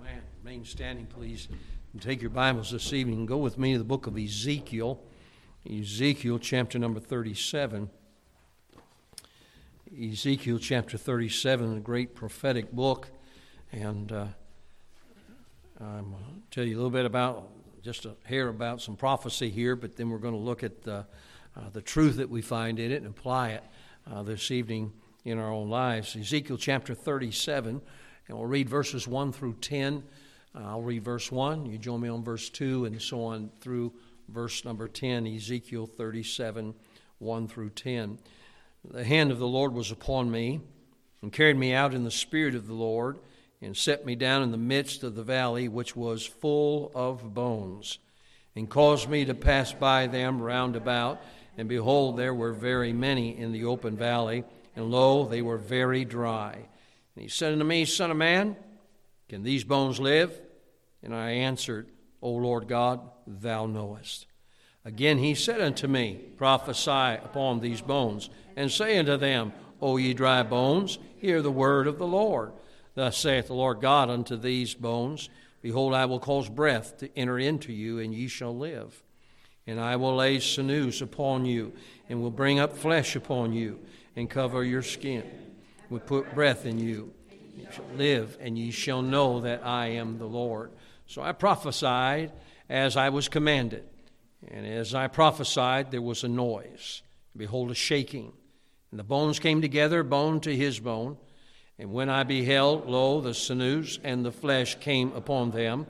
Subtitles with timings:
[0.00, 0.22] Amen.
[0.42, 1.48] Remain standing, please.
[1.92, 5.00] And take your Bibles this evening and go with me to the book of Ezekiel.
[5.70, 7.90] Ezekiel chapter number 37.
[10.02, 13.08] Ezekiel chapter 37, a great prophetic book.
[13.72, 14.26] And uh,
[15.80, 17.50] I'm going to tell you a little bit about,
[17.82, 21.06] just a hair about some prophecy here, but then we're going to look at the,
[21.56, 23.64] uh, the truth that we find in it and apply it
[24.10, 24.92] uh, this evening
[25.24, 26.16] in our own lives.
[26.16, 27.80] Ezekiel chapter 37,
[28.28, 30.02] and we'll read verses 1 through 10.
[30.54, 33.92] Uh, I'll read verse 1, you join me on verse 2, and so on through
[34.28, 36.74] verse number 10, Ezekiel 37,
[37.18, 38.18] 1 through 10.
[38.84, 40.60] The hand of the Lord was upon me,
[41.22, 43.18] and carried me out in the spirit of the Lord,
[43.60, 47.98] and set me down in the midst of the valley, which was full of bones,
[48.54, 51.22] and caused me to pass by them round about.
[51.56, 54.44] And behold, there were very many in the open valley,
[54.76, 56.66] and lo, they were very dry.
[57.14, 58.56] And he said unto me, Son of man,
[59.28, 60.40] can these bones live?
[61.02, 61.88] And I answered,
[62.22, 64.26] O Lord God, thou knowest.
[64.84, 66.90] Again he said unto me, Prophesy
[67.22, 71.98] upon these bones, and say unto them, O ye dry bones, hear the word of
[71.98, 72.52] the Lord.
[72.94, 75.28] Thus saith the Lord God unto these bones,
[75.62, 79.02] Behold, I will cause breath to enter into you, and ye shall live.
[79.66, 81.72] And I will lay sinews upon you,
[82.08, 83.80] and will bring up flesh upon you,
[84.14, 85.24] and cover your skin,
[85.90, 87.12] will put breath in you.
[87.56, 90.72] You shall live, and ye shall know that I am the Lord.
[91.06, 92.32] So I prophesied
[92.68, 93.84] as I was commanded.
[94.48, 97.02] And as I prophesied, there was a noise.
[97.36, 98.32] Behold, a shaking.
[98.90, 101.16] And the bones came together, bone to his bone.
[101.78, 105.86] And when I beheld, lo, the sinews and the flesh came upon them,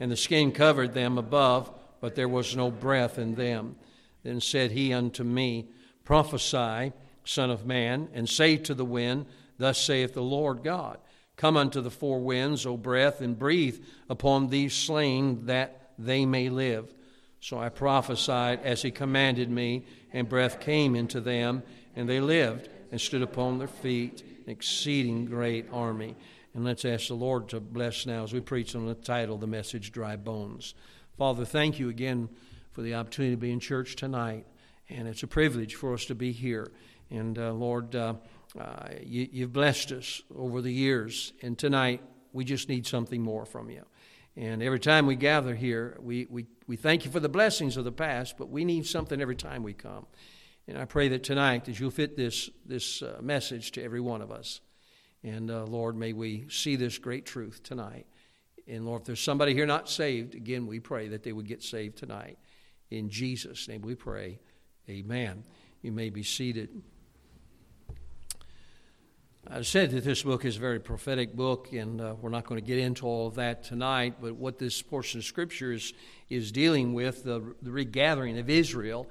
[0.00, 3.76] and the skin covered them above, but there was no breath in them.
[4.22, 5.68] Then said he unto me,
[6.04, 6.92] Prophesy,
[7.28, 9.26] Son of Man, and say to the wind,
[9.58, 10.98] Thus saith the Lord God
[11.36, 16.48] Come unto the four winds, O breath, and breathe upon these slain, that they may
[16.48, 16.92] live.
[17.40, 21.62] So I prophesied as he commanded me, and breath came into them,
[21.94, 26.16] and they lived and stood upon their feet, an exceeding great army.
[26.54, 29.46] And let's ask the Lord to bless now as we preach on the title, the
[29.46, 30.74] message, Dry Bones.
[31.18, 32.28] Father, thank you again
[32.72, 34.46] for the opportunity to be in church tonight.
[34.88, 36.72] And it's a privilege for us to be here.
[37.10, 38.14] And uh, Lord, uh,
[38.58, 42.02] uh, you, you've blessed us over the years, and tonight
[42.32, 43.84] we just need something more from you.
[44.36, 47.84] And every time we gather here, we, we, we thank you for the blessings of
[47.84, 50.06] the past, but we need something every time we come.
[50.68, 54.22] And I pray that tonight, that you'll fit this, this uh, message to every one
[54.22, 54.60] of us.
[55.24, 58.06] And uh, Lord, may we see this great truth tonight.
[58.68, 61.62] And Lord, if there's somebody here not saved, again, we pray that they would get
[61.62, 62.38] saved tonight.
[62.90, 64.38] In Jesus' name we pray.
[64.88, 65.42] Amen.
[65.82, 66.82] You may be seated.
[69.50, 72.60] I said that this book is a very prophetic book, and uh, we're not going
[72.60, 74.16] to get into all of that tonight.
[74.20, 75.94] But what this portion of Scripture is,
[76.28, 79.06] is dealing with the, the regathering of Israel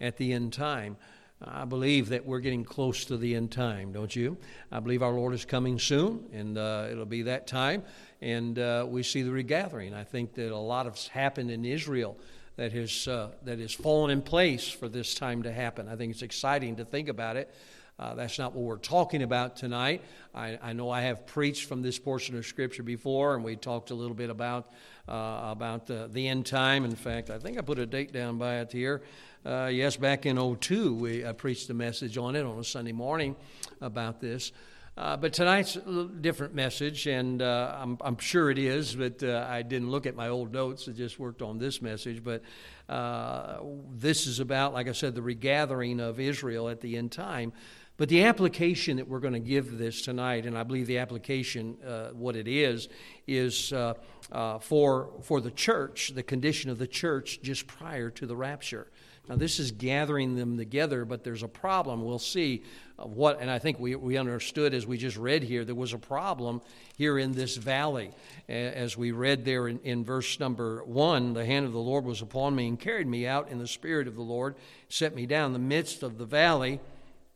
[0.00, 0.96] at the end time.
[1.42, 4.36] I believe that we're getting close to the end time, don't you?
[4.70, 7.82] I believe our Lord is coming soon, and uh, it'll be that time.
[8.22, 9.92] And uh, we see the regathering.
[9.92, 12.16] I think that a lot has happened in Israel
[12.54, 15.88] that has, uh, that has fallen in place for this time to happen.
[15.88, 17.52] I think it's exciting to think about it.
[18.00, 20.02] Uh, that's not what we're talking about tonight.
[20.34, 23.90] I, I, know I have preached from this portion of Scripture before, and we talked
[23.90, 24.72] a little bit about
[25.06, 26.86] uh, about the, the, end time.
[26.86, 29.02] In fact, I think I put a date down by it here.
[29.44, 32.92] Uh, yes, back in 02, we I preached a message on it on a Sunday
[32.92, 33.36] morning
[33.82, 34.52] about this.
[34.96, 39.46] Uh, but tonight's a different message, and uh, I'm, I'm, sure it is, but uh,
[39.48, 40.88] I didn't look at my old notes.
[40.88, 42.22] I just worked on this message.
[42.22, 42.42] But
[42.88, 43.60] uh,
[43.94, 47.52] this is about, like I said, the regathering of Israel at the end time.
[48.00, 51.76] But the application that we're going to give this tonight, and I believe the application,
[51.86, 52.88] uh, what it is,
[53.26, 53.92] is uh,
[54.32, 58.86] uh, for, for the church, the condition of the church just prior to the rapture.
[59.28, 62.02] Now, this is gathering them together, but there's a problem.
[62.02, 62.62] We'll see
[62.96, 65.98] what, and I think we, we understood as we just read here, there was a
[65.98, 66.62] problem
[66.96, 68.12] here in this valley.
[68.48, 72.22] As we read there in, in verse number one, the hand of the Lord was
[72.22, 74.56] upon me and carried me out in the spirit of the Lord,
[74.88, 76.80] set me down in the midst of the valley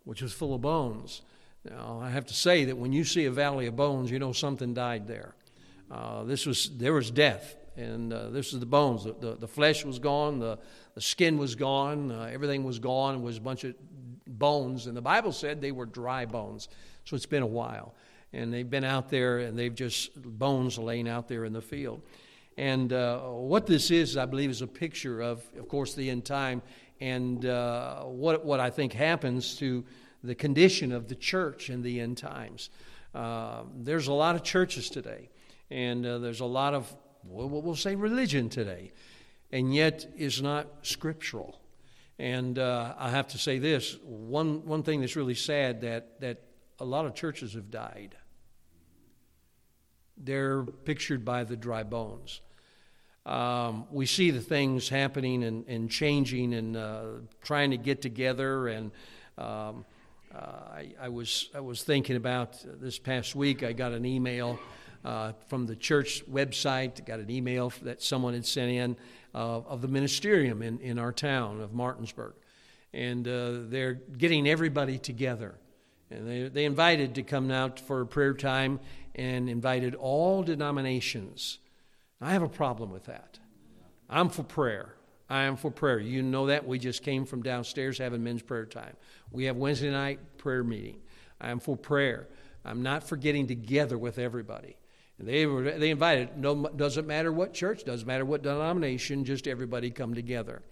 [0.05, 1.23] which was full of bones.
[1.69, 4.33] Now, I have to say that when you see a valley of bones, you know
[4.33, 5.35] something died there.
[5.91, 9.05] Uh, this was there was death, and uh, this is the bones.
[9.05, 10.59] The, the, the, flesh was gone, the,
[10.95, 13.17] the skin was gone, uh, everything was gone.
[13.17, 13.75] It was a bunch of
[14.27, 16.69] bones, and the Bible said they were dry bones.
[17.05, 17.95] So it's been a while,
[18.33, 22.03] and they've been out there, and they've just bones laying out there in the field.
[22.57, 26.25] And uh, what this is, I believe, is a picture of, of course, the end
[26.25, 26.63] time
[27.05, 29.85] and uh, what, what I think happens to
[30.23, 32.71] the condition of the church in the end times.
[33.15, 35.29] Uh, there's a lot of churches today,
[35.71, 36.91] and uh, there's a lot of,
[37.23, 38.91] well, we'll say religion today,
[39.53, 41.61] and yet is not scriptural.
[42.19, 46.41] And uh, I have to say this one, one thing that's really sad that, that
[46.79, 48.17] a lot of churches have died.
[50.17, 52.41] They're pictured by the dry bones.
[53.27, 57.03] Um, we see the things happening and, and changing and uh,
[57.43, 58.69] trying to get together.
[58.69, 58.91] And
[59.39, 59.85] um,
[60.35, 64.59] uh, I, I, was, I was thinking about this past week, I got an email
[65.05, 68.97] uh, from the church website, got an email that someone had sent in
[69.35, 72.35] of the ministerium in, in our town of Martinsburg.
[72.93, 75.57] And uh, they're getting everybody together.
[76.11, 78.79] And they, they invited to come out for prayer time
[79.17, 81.59] and invited all denominations.
[82.25, 83.39] I have a problem with that.
[84.09, 84.95] I'm for prayer.
[85.29, 85.99] I am for prayer.
[85.99, 86.67] You know that.
[86.67, 88.97] We just came from downstairs having men's prayer time.
[89.31, 90.97] We have Wednesday night prayer meeting.
[91.39, 92.29] I am for prayer.
[92.65, 94.77] I'm not for getting together with everybody.
[95.19, 96.39] And they were they invited.
[96.39, 99.27] No, doesn't matter what church, doesn't matter what denomination.
[99.27, 100.63] Just everybody come together.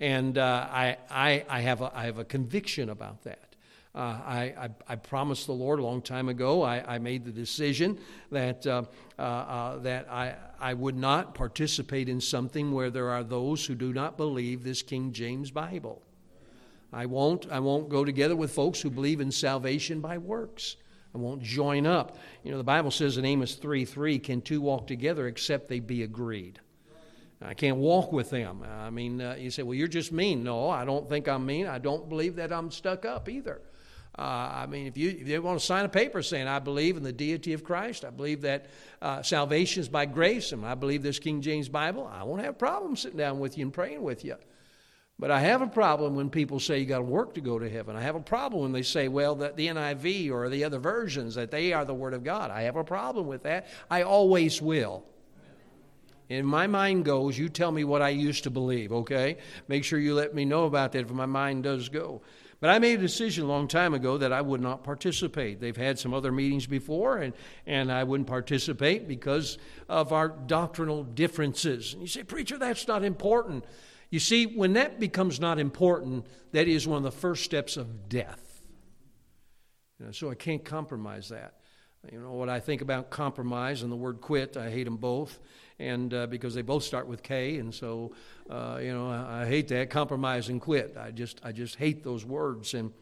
[0.00, 3.49] And uh, I, I, I have a, I have a conviction about that.
[3.92, 6.62] Uh, I, I, I, promised the Lord a long time ago.
[6.62, 7.98] I, I made the decision
[8.30, 8.84] that, uh,
[9.18, 13.74] uh, uh, that I, I would not participate in something where there are those who
[13.74, 16.02] do not believe this King James Bible.
[16.92, 20.76] I won't, I won't go together with folks who believe in salvation by works.
[21.12, 22.16] I won't join up.
[22.44, 25.80] You know, the Bible says in Amos 3 3, can two walk together except they
[25.80, 26.60] be agreed?
[27.42, 28.62] I can't walk with them.
[28.62, 30.44] I mean, uh, you say, well, you're just mean.
[30.44, 31.66] No, I don't think I'm mean.
[31.66, 33.62] I don't believe that I'm stuck up either.
[34.18, 36.96] Uh, I mean, if you, if you want to sign a paper saying, I believe
[36.96, 38.66] in the deity of Christ, I believe that
[39.00, 42.54] uh, salvation is by grace, and I believe this King James Bible, I won't have
[42.54, 44.36] a problem sitting down with you and praying with you.
[45.20, 47.68] But I have a problem when people say you got to work to go to
[47.68, 47.94] heaven.
[47.94, 51.34] I have a problem when they say, well, that the NIV or the other versions,
[51.34, 52.50] that they are the Word of God.
[52.50, 53.68] I have a problem with that.
[53.90, 55.04] I always will.
[56.30, 59.36] In my mind goes, you tell me what I used to believe, okay?
[59.68, 62.22] Make sure you let me know about that if my mind does go.
[62.60, 65.60] But I made a decision a long time ago that I would not participate.
[65.60, 67.32] They've had some other meetings before, and,
[67.66, 69.56] and I wouldn't participate because
[69.88, 71.94] of our doctrinal differences.
[71.94, 73.64] And you say, Preacher, that's not important.
[74.10, 78.10] You see, when that becomes not important, that is one of the first steps of
[78.10, 78.60] death.
[79.98, 81.54] You know, so I can't compromise that.
[82.10, 85.38] You know what I think about compromise and the word quit, I hate them both,
[85.80, 88.12] and uh, because they both start with K, and so
[88.48, 90.96] uh, you know I, I, hate that compromise and quit.
[90.96, 92.92] I just I just hate those words, and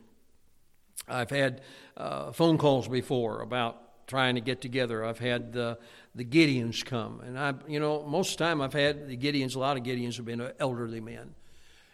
[1.09, 1.61] I've had
[1.97, 5.05] uh, phone calls before about trying to get together.
[5.05, 5.79] I've had the
[6.15, 7.21] the Gideons come.
[7.21, 9.85] And I, you know, most of the time I've had the Gideons, a lot of
[9.85, 11.35] Gideons have been elderly men.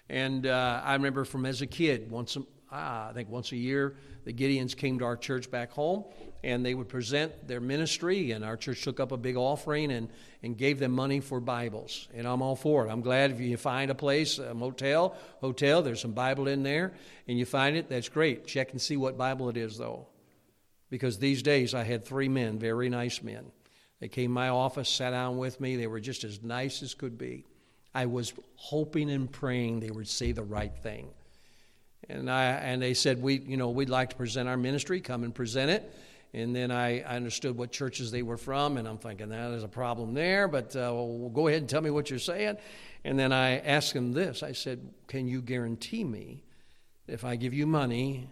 [0.09, 2.37] And uh, I remember from as a kid, once,
[2.77, 3.95] Ah, I think once a year,
[4.25, 6.05] the Gideons came to our church back home
[6.43, 10.09] and they would present their ministry and our church took up a big offering and,
[10.43, 13.57] and gave them money for bibles and i'm all for it i'm glad if you
[13.57, 16.93] find a place a motel hotel there's some bible in there
[17.29, 20.07] and you find it that's great check and see what bible it is though
[20.91, 23.51] because these days i had three men very nice men
[24.05, 25.77] they came my office, sat down with me.
[25.77, 27.47] They were just as nice as could be.
[27.95, 31.09] I was hoping and praying they would say the right thing.
[32.09, 35.25] And, I, and they said, we, you know, we'd like to present our ministry, come
[35.25, 35.95] and present it.
[36.35, 39.63] And then I, I understood what churches they were from, and I'm thinking, that there's
[39.63, 42.57] a problem there, but uh, well, go ahead and tell me what you're saying.
[43.05, 46.43] And then I asked them this I said, Can you guarantee me
[47.07, 48.29] if I give you money,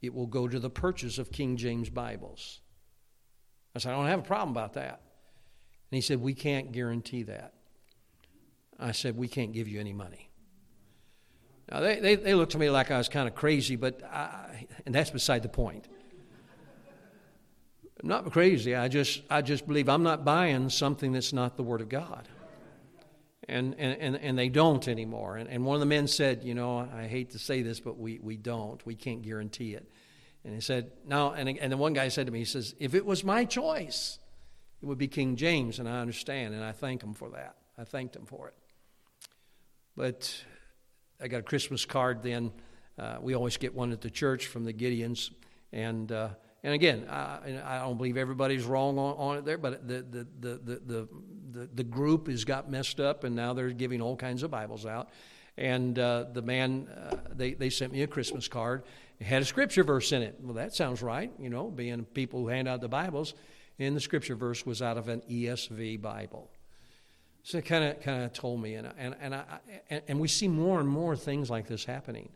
[0.00, 2.60] it will go to the purchase of King James Bibles?
[3.76, 5.02] I said, I don't have a problem about that.
[5.90, 7.52] And he said, We can't guarantee that.
[8.80, 10.30] I said, We can't give you any money.
[11.70, 14.66] Now, they, they, they looked to me like I was kind of crazy, but I,
[14.84, 15.88] and that's beside the point.
[18.02, 18.74] I'm not crazy.
[18.74, 22.28] I just, I just believe I'm not buying something that's not the Word of God.
[23.48, 25.36] And, and, and, and they don't anymore.
[25.36, 27.98] And, and one of the men said, You know, I hate to say this, but
[27.98, 28.84] we, we don't.
[28.86, 29.88] We can't guarantee it.
[30.44, 31.30] And he said, No.
[31.30, 34.18] And, and the one guy said to me, He says, If it was my choice,
[34.80, 37.54] it would be King James, and I understand, and I thank him for that.
[37.78, 38.54] I thanked him for it.
[39.96, 40.44] But
[41.22, 42.50] I got a Christmas card then.
[42.98, 45.30] Uh, we always get one at the church from the Gideons.
[45.72, 46.30] And, uh,
[46.64, 50.26] and again, I, I, don't believe everybody's wrong on, on, it there, but the, the,
[50.40, 51.08] the, the,
[51.52, 54.84] the, the group has got messed up, and now they're giving all kinds of Bibles
[54.84, 55.10] out.
[55.56, 58.82] And uh, the man, uh, they, they sent me a Christmas card.
[59.20, 60.38] It had a scripture verse in it.
[60.42, 63.34] Well, that sounds right, you know, being people who hand out the Bibles
[63.78, 66.50] And the scripture verse was out of an ESV Bible.
[67.42, 69.44] So it kind of kind of told me, and and and, I,
[70.08, 72.28] and we see more and more things like this happening.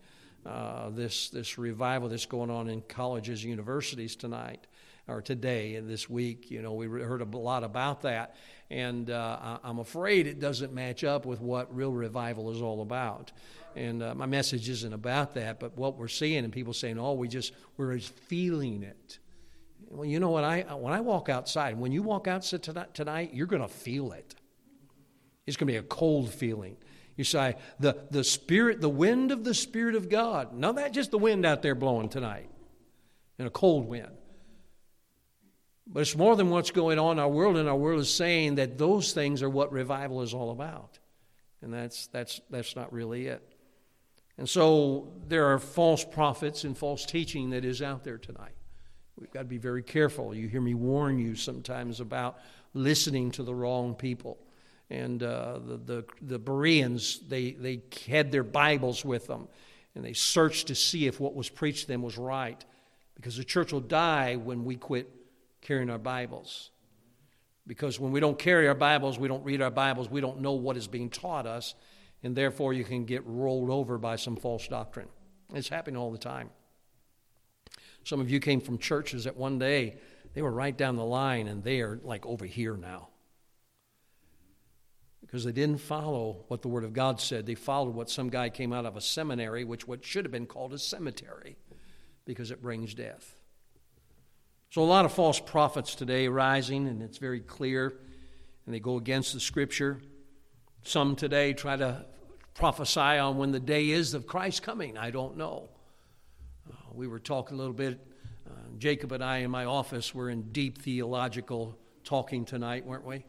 [0.44, 4.66] Uh, this this revival that's going on in colleges, universities tonight.
[5.08, 6.50] or today and this week.
[6.50, 8.36] You know, we heard a lot about that.
[8.70, 13.32] And uh, I'm afraid it doesn't match up with what real revival is all about.
[13.76, 17.12] And uh, my message isn't about that, but what we're seeing and people saying, oh,
[17.12, 19.18] we just, we're just feeling it.
[19.88, 20.44] Well, you know what?
[20.44, 24.12] I, when I walk outside, when you walk outside tonight, tonight you're going to feel
[24.12, 24.34] it.
[25.46, 26.76] It's going to be a cold feeling.
[27.16, 30.52] You say, the, the spirit, the wind of the Spirit of God.
[30.52, 32.50] No, that just the wind out there blowing tonight,
[33.38, 34.10] and a cold wind.
[35.86, 38.56] But it's more than what's going on in our world, and our world is saying
[38.56, 40.98] that those things are what revival is all about.
[41.62, 43.42] And that's, that's, that's not really it.
[44.36, 48.52] And so there are false prophets and false teaching that is out there tonight.
[49.18, 50.34] We've got to be very careful.
[50.34, 52.38] You hear me warn you sometimes about
[52.74, 54.38] listening to the wrong people
[54.90, 59.48] and uh, the, the, the Bereans, they, they had their Bibles with them,
[59.94, 62.64] and they searched to see if what was preached to them was right.
[63.14, 65.08] Because the church will die when we quit
[65.60, 66.70] carrying our Bibles.
[67.66, 70.52] Because when we don't carry our Bibles, we don't read our Bibles, we don't know
[70.52, 71.74] what is being taught us,
[72.22, 75.08] and therefore you can get rolled over by some false doctrine.
[75.52, 76.50] It's happening all the time.
[78.04, 79.96] Some of you came from churches that one day
[80.34, 83.08] they were right down the line, and they are like over here now
[85.26, 87.46] because they didn't follow what the Word of God said.
[87.46, 90.46] They followed what some guy came out of a seminary, which what should have been
[90.46, 91.56] called a cemetery,
[92.24, 93.34] because it brings death.
[94.70, 97.98] So a lot of false prophets today rising, and it's very clear,
[98.64, 100.00] and they go against the Scripture.
[100.82, 102.04] Some today try to
[102.54, 104.96] prophesy on when the day is of Christ coming.
[104.96, 105.68] I don't know.
[106.70, 107.98] Uh, we were talking a little bit.
[108.48, 113.24] Uh, Jacob and I in my office were in deep theological talking tonight, weren't we?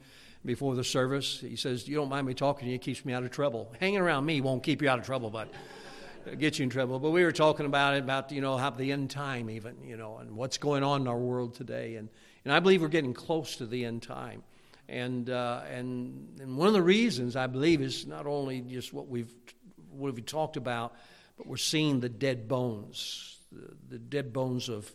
[0.47, 1.39] Before the service.
[1.39, 3.71] He says, You don't mind me talking to you, it keeps me out of trouble.
[3.79, 5.49] Hanging around me won't keep you out of trouble, but
[6.39, 6.99] get you in trouble.
[6.99, 9.97] But we were talking about it, about, you know, how the end time even, you
[9.97, 11.97] know, and what's going on in our world today.
[11.97, 12.09] And,
[12.43, 14.41] and I believe we're getting close to the end time.
[14.89, 19.07] And, uh, and, and one of the reasons I believe is not only just what
[19.07, 19.31] we've,
[19.91, 20.95] what we've talked about,
[21.37, 24.89] but we're seeing the dead bones, the, the dead bones of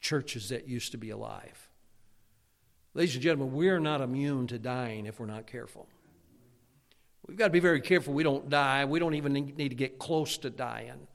[0.00, 1.69] churches that used to be alive.
[2.92, 5.86] Ladies and gentlemen, we're not immune to dying if we're not careful.
[7.26, 8.84] We've got to be very careful we don't die.
[8.84, 11.06] We don't even need to get close to dying.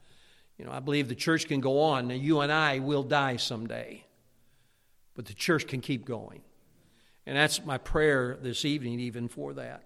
[0.56, 2.08] You know, I believe the church can go on.
[2.08, 4.04] Now, you and I will die someday,
[5.14, 6.40] but the church can keep going.
[7.26, 9.82] And that's my prayer this evening, even for that.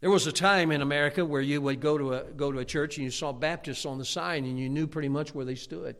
[0.00, 2.64] There was a time in America where you would go to a, go to a
[2.64, 5.54] church and you saw Baptists on the sign and you knew pretty much where they
[5.54, 5.96] stood.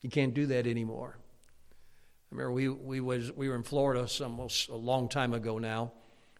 [0.00, 1.18] You can't do that anymore.
[2.30, 5.92] I remember we, we, was, we were in Florida some, a long time ago now.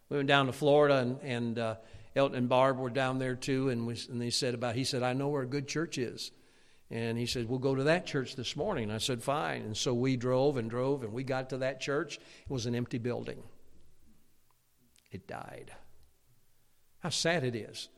[0.09, 1.75] We went down to Florida, and, and uh,
[2.15, 5.01] Elton and Barb were down there too, and, we, and they said about, he said,
[5.01, 6.31] I know where a good church is.
[6.91, 8.89] And he said, We'll go to that church this morning.
[8.89, 9.61] I said, Fine.
[9.61, 12.15] And so we drove and drove, and we got to that church.
[12.17, 13.43] It was an empty building.
[15.11, 15.71] It died.
[16.99, 17.89] How sad it is.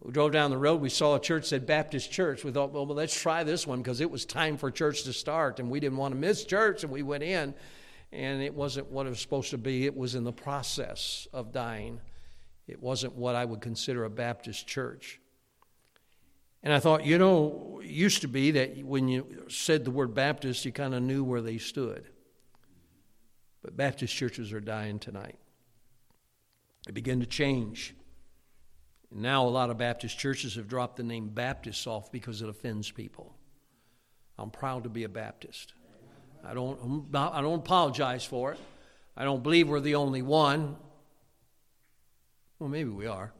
[0.00, 2.44] We drove down the road, we saw a church said Baptist Church.
[2.44, 5.12] We thought, well, well let's try this one because it was time for church to
[5.12, 7.54] start, and we didn't want to miss church, and we went in,
[8.12, 9.86] and it wasn't what it was supposed to be.
[9.86, 12.00] It was in the process of dying.
[12.66, 15.20] It wasn't what I would consider a Baptist church.
[16.62, 20.14] And I thought, you know, it used to be that when you said the word
[20.14, 22.08] Baptist, you kind of knew where they stood.
[23.62, 25.38] But Baptist churches are dying tonight.
[26.86, 27.94] They begin to change.
[29.12, 32.90] Now, a lot of Baptist churches have dropped the name Baptist off because it offends
[32.90, 33.34] people.
[34.38, 35.74] I'm proud to be a Baptist.
[36.44, 38.58] I don't, I don't apologize for it.
[39.16, 40.76] I don't believe we're the only one.
[42.58, 43.32] Well, maybe we are.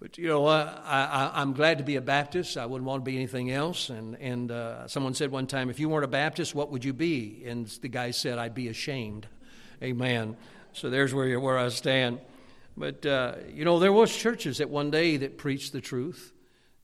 [0.00, 2.56] But you know, uh, I, am glad to be a Baptist.
[2.56, 3.90] I wouldn't want to be anything else.
[3.90, 6.92] And, and uh, someone said one time, if you weren't a Baptist, what would you
[6.92, 7.42] be?
[7.44, 9.26] And the guy said, I'd be ashamed.
[9.82, 10.36] Amen.
[10.72, 12.20] So there's where, where I stand.
[12.78, 16.32] But, uh, you know, there was churches at one day that preached the truth.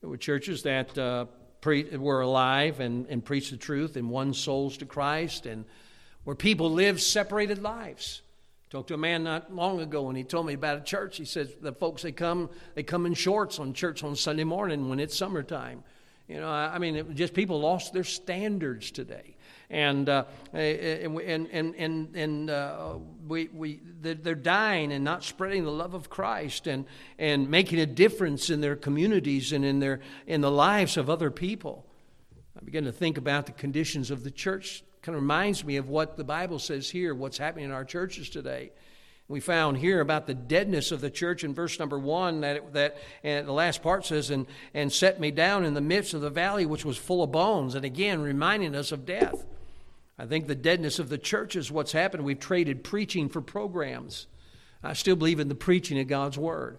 [0.01, 1.25] There were churches that uh,
[1.61, 5.63] pre- were alive and, and preached the truth and won souls to Christ and
[6.25, 8.21] where people lived separated lives.
[8.65, 11.15] I talked to a man not long ago and he told me about a church.
[11.17, 14.89] He says the folks, they come, they come in shorts on church on Sunday morning
[14.89, 15.83] when it's summertime.
[16.27, 19.34] You know, I mean, it, just people lost their standards today
[19.69, 25.71] and uh, and and and, and uh, we, we they're dying and not spreading the
[25.71, 26.85] love of Christ and
[27.17, 31.31] and making a difference in their communities and in their in the lives of other
[31.31, 31.85] people.
[32.59, 34.83] I begin to think about the conditions of the church.
[35.01, 38.29] Kind of reminds me of what the Bible says here, what's happening in our churches
[38.29, 38.71] today.
[39.27, 42.73] We found here about the deadness of the church in verse number one that, it,
[42.73, 46.21] that and the last part says, and, and set me down in the midst of
[46.21, 47.73] the valley which was full of bones.
[47.73, 49.43] And again, reminding us of death.
[50.17, 52.23] I think the deadness of the church is what's happened.
[52.23, 54.27] We've traded preaching for programs.
[54.81, 56.77] I still believe in the preaching of God's Word.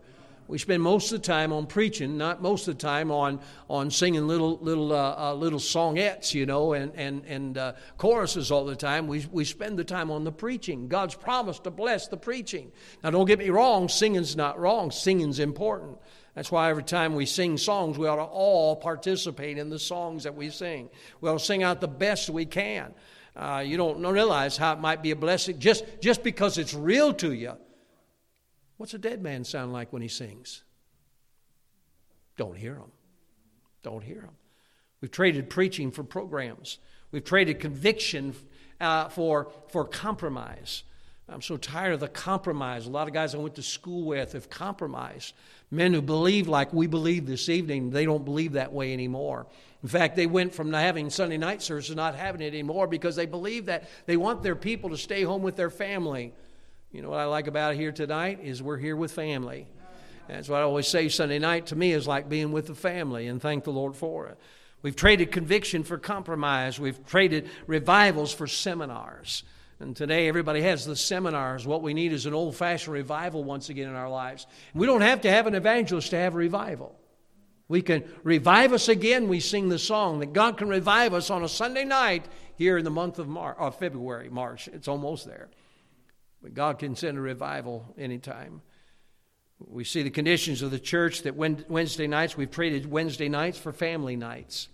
[0.48, 3.90] We spend most of the time on preaching, not most of the time on, on
[3.90, 8.64] singing little little uh, uh, little songettes, you know, and and and uh, choruses all
[8.64, 9.08] the time.
[9.08, 10.86] We we spend the time on the preaching.
[10.86, 12.70] God's promised to bless the preaching.
[13.02, 14.92] Now, don't get me wrong, singing's not wrong.
[14.92, 15.98] Singing's important.
[16.36, 20.24] That's why every time we sing songs, we ought to all participate in the songs
[20.24, 20.90] that we sing.
[21.20, 22.94] We ought to sing out the best we can.
[23.36, 27.12] Uh, you don't realize how it might be a blessing just, just because it's real
[27.14, 27.52] to you.
[28.78, 30.62] What's a dead man sound like when he sings?
[32.36, 32.92] Don't hear him.
[33.82, 34.36] Don't hear him.
[35.00, 36.78] We've traded preaching for programs.
[37.12, 38.34] We've traded conviction
[38.80, 40.82] uh, for, for compromise.
[41.28, 42.86] I'm so tired of the compromise.
[42.86, 45.34] A lot of guys I went to school with have compromised.
[45.70, 49.46] Men who believe like we believe this evening, they don't believe that way anymore.
[49.86, 53.14] In fact, they went from having Sunday night service to not having it anymore because
[53.14, 56.32] they believe that they want their people to stay home with their family.
[56.90, 59.68] You know what I like about here tonight is we're here with family.
[60.26, 63.28] That's what I always say Sunday night to me is like being with the family,
[63.28, 64.36] and thank the Lord for it.
[64.82, 66.80] We've traded conviction for compromise.
[66.80, 69.44] We've traded revivals for seminars.
[69.78, 71.64] And today, everybody has the seminars.
[71.64, 74.48] What we need is an old fashioned revival once again in our lives.
[74.74, 76.98] We don't have to have an evangelist to have a revival.
[77.68, 79.28] We can revive us again.
[79.28, 82.84] We sing the song that God can revive us on a Sunday night here in
[82.84, 84.68] the month of Mar- or February, March.
[84.68, 85.48] It's almost there.
[86.42, 88.62] But God can send a revival anytime.
[89.58, 93.72] We see the conditions of the church that Wednesday nights, we've traded Wednesday nights for
[93.72, 94.68] family nights.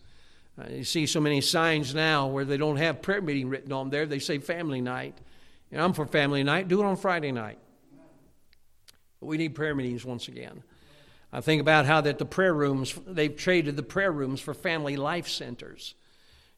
[0.61, 3.89] Uh, you see so many signs now where they don't have prayer meeting written on
[3.89, 4.05] there.
[4.05, 5.17] They say family night.
[5.71, 6.69] Know, I'm for family night.
[6.69, 7.59] Do it on Friday night.
[9.21, 10.63] But we need prayer meetings once again.
[11.33, 14.97] I think about how that the prayer rooms, they've traded the prayer rooms for family
[14.97, 15.95] life centers.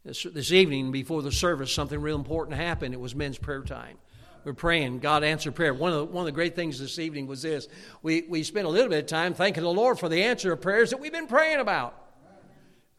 [0.04, 2.92] This, this evening before the service, something real important happened.
[2.92, 3.96] It was men's prayer time.
[4.44, 4.98] We're praying.
[4.98, 5.72] God answered prayer.
[5.72, 7.68] One of, the, one of the great things this evening was this.
[8.02, 10.60] We, we spent a little bit of time thanking the Lord for the answer of
[10.60, 11.98] prayers that we've been praying about.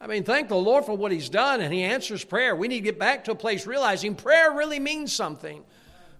[0.00, 2.56] I mean, thank the Lord for what He's done, and He answers prayer.
[2.56, 5.62] We need to get back to a place realizing prayer really means something.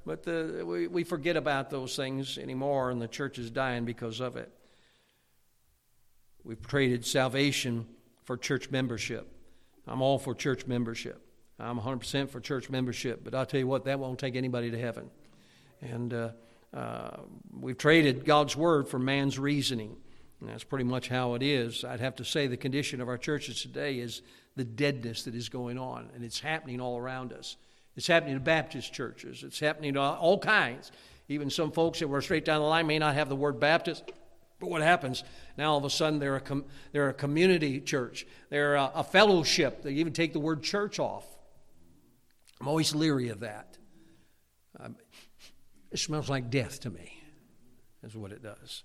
[0.06, 4.20] But the, we, we forget about those things anymore, and the church is dying because
[4.20, 4.52] of it.
[6.46, 7.88] We've traded salvation
[8.22, 9.26] for church membership.
[9.84, 11.20] I'm all for church membership.
[11.58, 14.78] I'm 100% for church membership, but I'll tell you what, that won't take anybody to
[14.78, 15.10] heaven.
[15.80, 16.28] And uh,
[16.72, 17.16] uh,
[17.52, 19.96] we've traded God's word for man's reasoning.
[20.40, 21.82] And that's pretty much how it is.
[21.82, 24.22] I'd have to say the condition of our churches today is
[24.54, 27.56] the deadness that is going on, and it's happening all around us.
[27.96, 30.92] It's happening to Baptist churches, it's happening to all kinds.
[31.28, 34.04] Even some folks that were straight down the line may not have the word Baptist.
[34.58, 35.22] But what happens?
[35.58, 38.26] Now all of a sudden they're a, com- they're a community church.
[38.48, 39.82] They're a, a fellowship.
[39.82, 41.26] They even take the word church off.
[42.60, 43.76] I'm always leery of that.
[44.80, 44.96] Um,
[45.90, 47.22] it smells like death to me,
[48.02, 48.82] is what it does.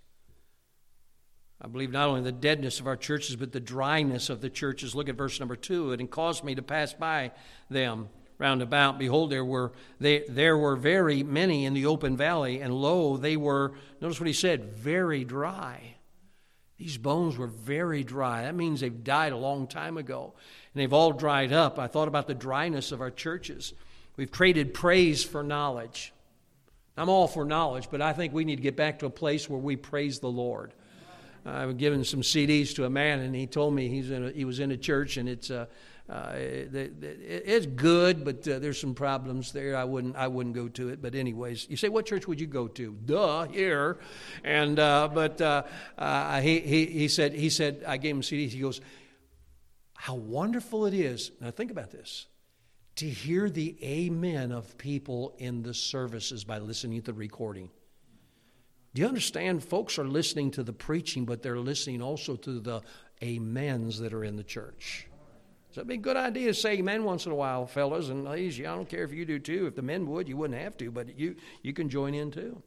[1.61, 4.95] I believe not only the deadness of our churches, but the dryness of the churches.
[4.95, 5.91] Look at verse number two.
[5.91, 7.31] It caused me to pass by
[7.69, 8.09] them
[8.41, 8.97] round about.
[8.97, 13.37] Behold, there were they, there were very many in the open valley, and lo, they
[13.37, 13.73] were.
[14.01, 15.95] Notice what he said: very dry.
[16.77, 18.41] These bones were very dry.
[18.41, 20.33] That means they've died a long time ago,
[20.73, 21.77] and they've all dried up.
[21.77, 23.73] I thought about the dryness of our churches.
[24.17, 26.11] We've traded praise for knowledge.
[26.97, 29.47] I'm all for knowledge, but I think we need to get back to a place
[29.47, 30.73] where we praise the Lord.
[31.45, 34.45] I've given some CDs to a man, and he told me he's in a, he
[34.45, 35.67] was in a church, and it's uh,
[36.11, 39.77] uh, it, it's good, but uh, there's some problems there.
[39.77, 41.01] I wouldn't I wouldn't go to it.
[41.01, 42.91] But anyways, you say, what church would you go to?
[43.05, 43.97] Duh, here.
[44.43, 45.63] And uh, but uh,
[45.97, 48.49] uh, he, he he said he said I gave him CDs.
[48.49, 48.81] He goes,
[49.93, 51.31] how wonderful it is.
[51.39, 52.27] Now think about this.
[52.97, 57.69] To hear the amen of people in the services by listening to the recording.
[58.93, 59.63] Do you understand?
[59.63, 62.81] Folks are listening to the preaching, but they're listening also to the
[63.23, 65.07] amens that are in the church.
[65.71, 68.25] So it'd be a good idea to say amen once in a while, fellas and
[68.25, 68.59] ladies.
[68.59, 69.67] I don't care if you do too.
[69.67, 72.61] If the men would, you wouldn't have to, but you, you can join in too.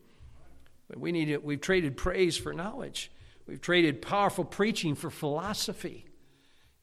[0.89, 1.45] But we need it.
[1.45, 3.11] We've traded praise for knowledge.
[3.47, 6.07] We've traded powerful preaching for philosophy.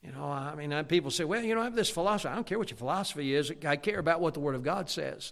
[0.04, 2.32] You know, I mean, people say, well, you know, I have this philosophy.
[2.32, 3.52] I don't care what your philosophy is.
[3.66, 5.32] I care about what the Word of God says.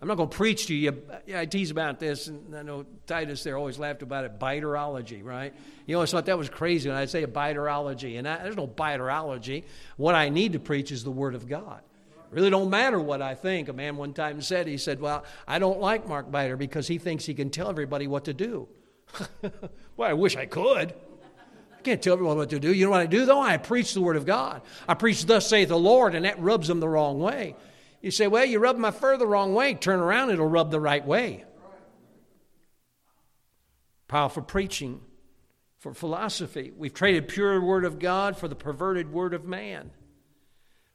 [0.00, 1.02] I'm not going to preach to you.
[1.10, 4.38] Uh, yeah, I tease about this, and I know Titus there always laughed about it.
[4.38, 5.54] Biterology, right?
[5.86, 8.66] You always thought that was crazy when I say a biterology, and I, there's no
[8.66, 9.64] biterology.
[9.96, 11.80] What I need to preach is the Word of God.
[12.30, 13.68] Really don't matter what I think.
[13.68, 16.98] A man one time said, he said, "Well, I don't like Mark Biter because he
[16.98, 18.68] thinks he can tell everybody what to do."
[19.96, 20.92] well, I wish I could.
[21.72, 22.72] I can't tell everyone what to do.
[22.72, 23.40] You know what I do though?
[23.40, 24.62] I preach the Word of God.
[24.88, 27.54] I preach, "Thus saith the Lord," and that rubs them the wrong way.
[28.06, 29.74] You say, well, you rub my fur the wrong way.
[29.74, 31.42] Turn around, it'll rub the right way.
[34.06, 35.00] Powerful preaching
[35.78, 36.72] for philosophy.
[36.76, 39.90] We've traded pure word of God for the perverted word of man.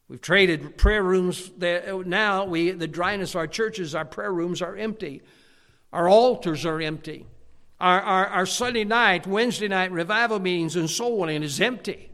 [0.08, 4.62] We've traded prayer rooms that now we the dryness of our churches, our prayer rooms
[4.62, 5.22] are empty.
[5.92, 7.28] Our altars are empty.
[7.82, 12.10] Our, our, our Sunday night, Wednesday night revival meetings and soul winning is empty.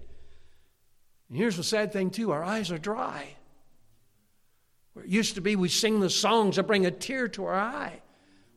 [1.29, 3.36] And here's the sad thing, too our eyes are dry.
[4.97, 7.53] Where it used to be we sing the songs that bring a tear to our
[7.53, 8.01] eye.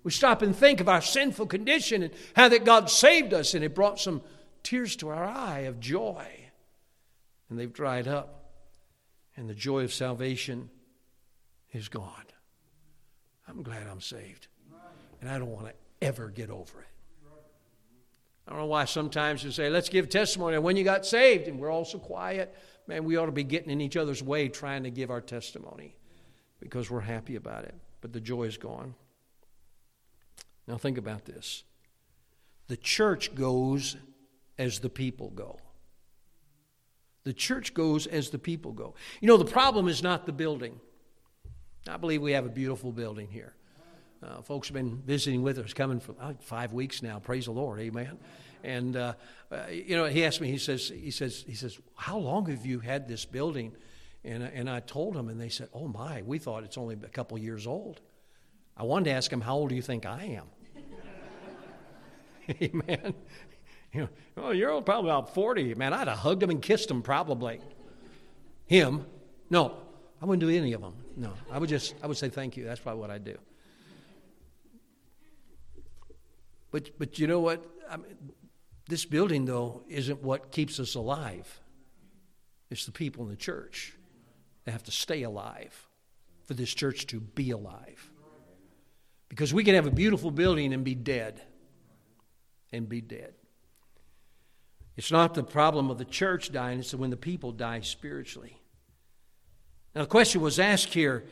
[0.03, 3.62] We stop and think of our sinful condition and how that God saved us, and
[3.62, 4.22] it brought some
[4.62, 6.26] tears to our eye of joy.
[7.50, 8.53] And they've dried up,
[9.37, 10.70] and the joy of salvation
[11.74, 12.24] is gone.
[13.46, 14.46] I'm glad I'm saved,
[15.20, 16.87] and I don't want to ever get over it.
[18.48, 21.61] I don't know why sometimes you say, let's give testimony when you got saved, and
[21.61, 22.57] we're all so quiet.
[22.87, 25.96] Man, we ought to be getting in each other's way trying to give our testimony
[26.61, 27.75] because we're happy about it.
[28.01, 28.94] But the joy is gone.
[30.66, 31.64] Now, think about this
[32.68, 33.96] the church goes
[34.59, 35.59] as the people go.
[37.25, 38.94] The church goes as the people go.
[39.20, 40.81] You know, the problem is not the building.
[41.88, 43.55] I believe we have a beautiful building here.
[44.23, 47.18] Uh, folks have been visiting with us, coming for five weeks now.
[47.18, 48.18] Praise the Lord, Amen.
[48.62, 49.14] And uh,
[49.51, 50.51] uh, you know, he asked me.
[50.51, 53.73] He says, he says, he says, how long have you had this building?
[54.25, 57.09] And and I told him, and they said, oh my, we thought it's only a
[57.09, 58.01] couple years old.
[58.77, 60.47] I wanted to ask him, how old do you think I am?
[62.63, 63.15] Amen.
[63.93, 65.75] You know, oh, you're probably about 40.
[65.75, 67.59] Man, I'd have hugged him and kissed him probably.
[68.67, 69.05] Him?
[69.51, 69.79] No,
[70.23, 70.95] I wouldn't do any of them.
[71.17, 72.65] No, I would just, I would say thank you.
[72.65, 73.37] That's probably what I'd do.
[76.71, 77.67] But, but you know what?
[77.91, 78.15] I mean,
[78.89, 81.61] this building, though, isn't what keeps us alive.
[82.71, 83.95] It's the people in the church
[84.64, 85.88] that have to stay alive
[86.44, 88.11] for this church to be alive.
[89.29, 91.40] Because we can have a beautiful building and be dead.
[92.73, 93.35] And be dead.
[94.96, 98.61] It's not the problem of the church dying, it's when the people die spiritually.
[99.94, 101.25] Now, the question was asked here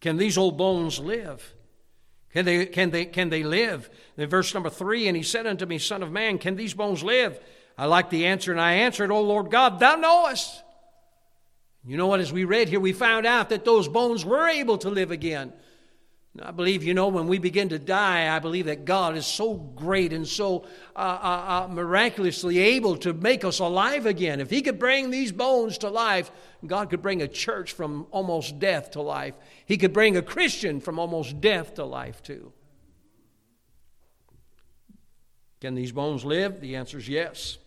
[0.00, 1.54] can these old bones live?
[2.32, 3.90] Can they, can they, can they live?
[4.16, 7.02] In verse number three, and he said unto me, Son of man, can these bones
[7.02, 7.38] live?
[7.76, 10.62] I like the answer, and I answered, O Lord God, thou knowest.
[11.86, 12.20] You know what?
[12.20, 15.52] As we read here, we found out that those bones were able to live again.
[16.40, 19.54] I believe, you know, when we begin to die, I believe that God is so
[19.54, 20.64] great and so
[20.94, 24.38] uh, uh, uh, miraculously able to make us alive again.
[24.40, 26.30] If He could bring these bones to life,
[26.64, 29.34] God could bring a church from almost death to life.
[29.66, 32.52] He could bring a Christian from almost death to life, too.
[35.60, 36.60] Can these bones live?
[36.60, 37.58] The answer is yes.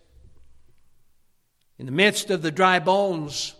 [1.77, 3.55] In the midst of the dry bones,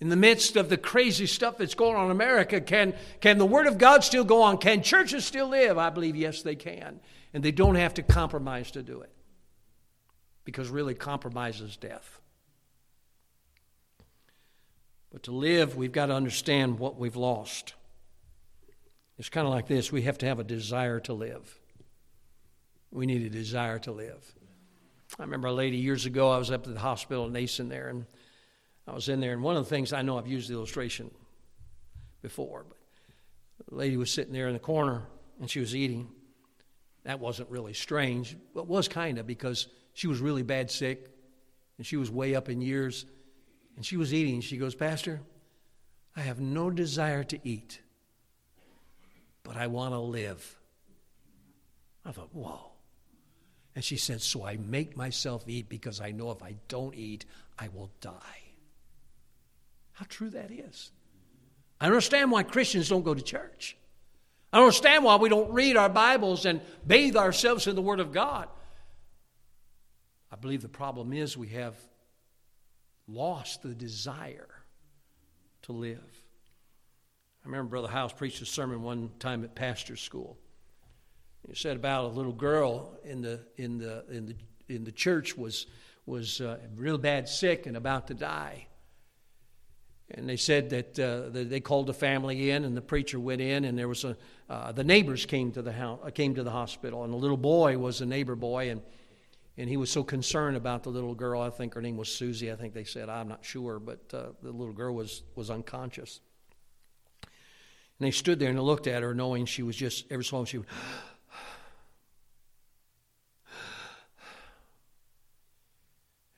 [0.00, 3.46] in the midst of the crazy stuff that's going on in America, can, can the
[3.46, 4.56] Word of God still go on?
[4.56, 5.76] Can churches still live?
[5.76, 7.00] I believe, yes, they can.
[7.34, 9.12] And they don't have to compromise to do it.
[10.44, 12.18] Because really, compromise is death.
[15.12, 17.74] But to live, we've got to understand what we've lost.
[19.18, 21.58] It's kind of like this we have to have a desire to live.
[22.90, 24.34] We need a desire to live.
[25.18, 27.88] I remember a lady years ago, I was up at the hospital in Nason there,
[27.88, 28.06] and
[28.90, 31.12] I was in there, and one of the things I know I've used the illustration
[32.22, 32.64] before,
[33.56, 35.02] but the lady was sitting there in the corner
[35.40, 36.10] and she was eating.
[37.04, 41.08] That wasn't really strange, but was kind of because she was really bad sick
[41.78, 43.06] and she was way up in years.
[43.76, 44.40] And she was eating.
[44.40, 45.20] She goes, Pastor,
[46.16, 47.80] I have no desire to eat,
[49.44, 50.56] but I want to live.
[52.04, 52.72] I thought, whoa.
[53.76, 57.24] And she said, So I make myself eat because I know if I don't eat,
[57.56, 58.49] I will die.
[60.00, 60.92] How true that is.
[61.78, 63.76] I understand why Christians don't go to church.
[64.50, 68.10] I understand why we don't read our Bibles and bathe ourselves in the Word of
[68.10, 68.48] God.
[70.32, 71.76] I believe the problem is we have
[73.06, 74.48] lost the desire
[75.62, 76.24] to live.
[77.44, 80.38] I remember Brother House preached a sermon one time at pastor's school.
[81.46, 85.36] He said about a little girl in the in the in the in the church
[85.36, 85.66] was
[86.06, 88.66] was uh, real bad sick and about to die.
[90.12, 93.64] And they said that, uh, they called the family in, and the preacher went in,
[93.64, 94.16] and there was a
[94.50, 97.36] uh, the neighbors came to the house, uh, came to the hospital, and the little
[97.36, 98.82] boy was a neighbor boy, and
[99.56, 101.40] and he was so concerned about the little girl.
[101.40, 102.50] I think her name was Susie.
[102.50, 106.20] I think they said I'm not sure, but uh, the little girl was was unconscious.
[107.22, 110.58] And they stood there and looked at her, knowing she was just every so she
[110.58, 110.66] would.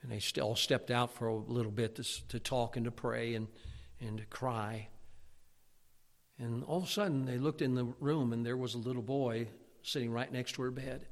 [0.03, 3.35] And they all stepped out for a little bit to, to talk and to pray
[3.35, 3.47] and,
[4.01, 4.89] and to cry.
[6.37, 9.01] And all of a sudden, they looked in the room, and there was a little
[9.01, 9.47] boy
[9.81, 11.07] sitting right next to her bed.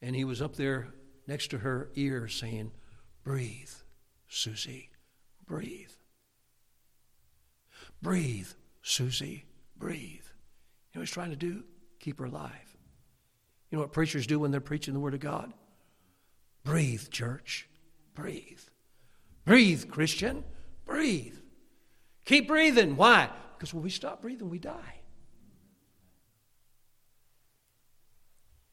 [0.00, 0.94] And he was up there
[1.26, 2.70] next to her ear saying,
[3.24, 3.70] Breathe,
[4.28, 4.90] Susie,
[5.44, 5.90] breathe.
[8.00, 8.48] Breathe,
[8.82, 9.98] Susie, breathe.
[10.92, 11.64] You know what he's trying to do?
[11.98, 12.76] Keep her alive.
[13.70, 15.52] You know what preachers do when they're preaching the Word of God?
[16.64, 17.68] Breathe, church.
[18.14, 18.60] Breathe.
[19.44, 20.44] Breathe, Christian.
[20.84, 21.36] Breathe.
[22.24, 22.96] Keep breathing.
[22.96, 23.30] Why?
[23.56, 25.00] Because when we stop breathing, we die.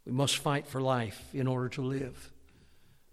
[0.05, 2.31] We must fight for life in order to live.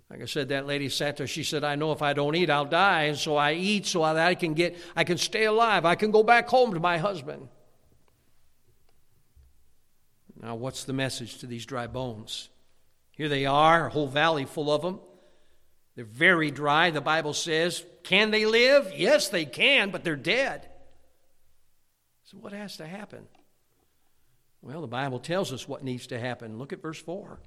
[0.08, 1.26] Like I said, that lady sat there.
[1.26, 4.00] She said, "I know if I don't eat, I'll die, and so I eat so
[4.02, 5.84] that I can get, I can stay alive.
[5.84, 7.48] I can go back home to my husband."
[10.40, 12.50] Now, what's the message to these dry bones?
[13.16, 15.00] Here they are, a whole valley full of them.
[15.96, 16.90] They're very dry.
[16.90, 20.68] The Bible says, "Can they live?" Yes, they can, but they're dead.
[22.24, 23.26] So, what has to happen?
[24.60, 26.58] Well, the Bible tells us what needs to happen.
[26.58, 27.40] Look at verse 4.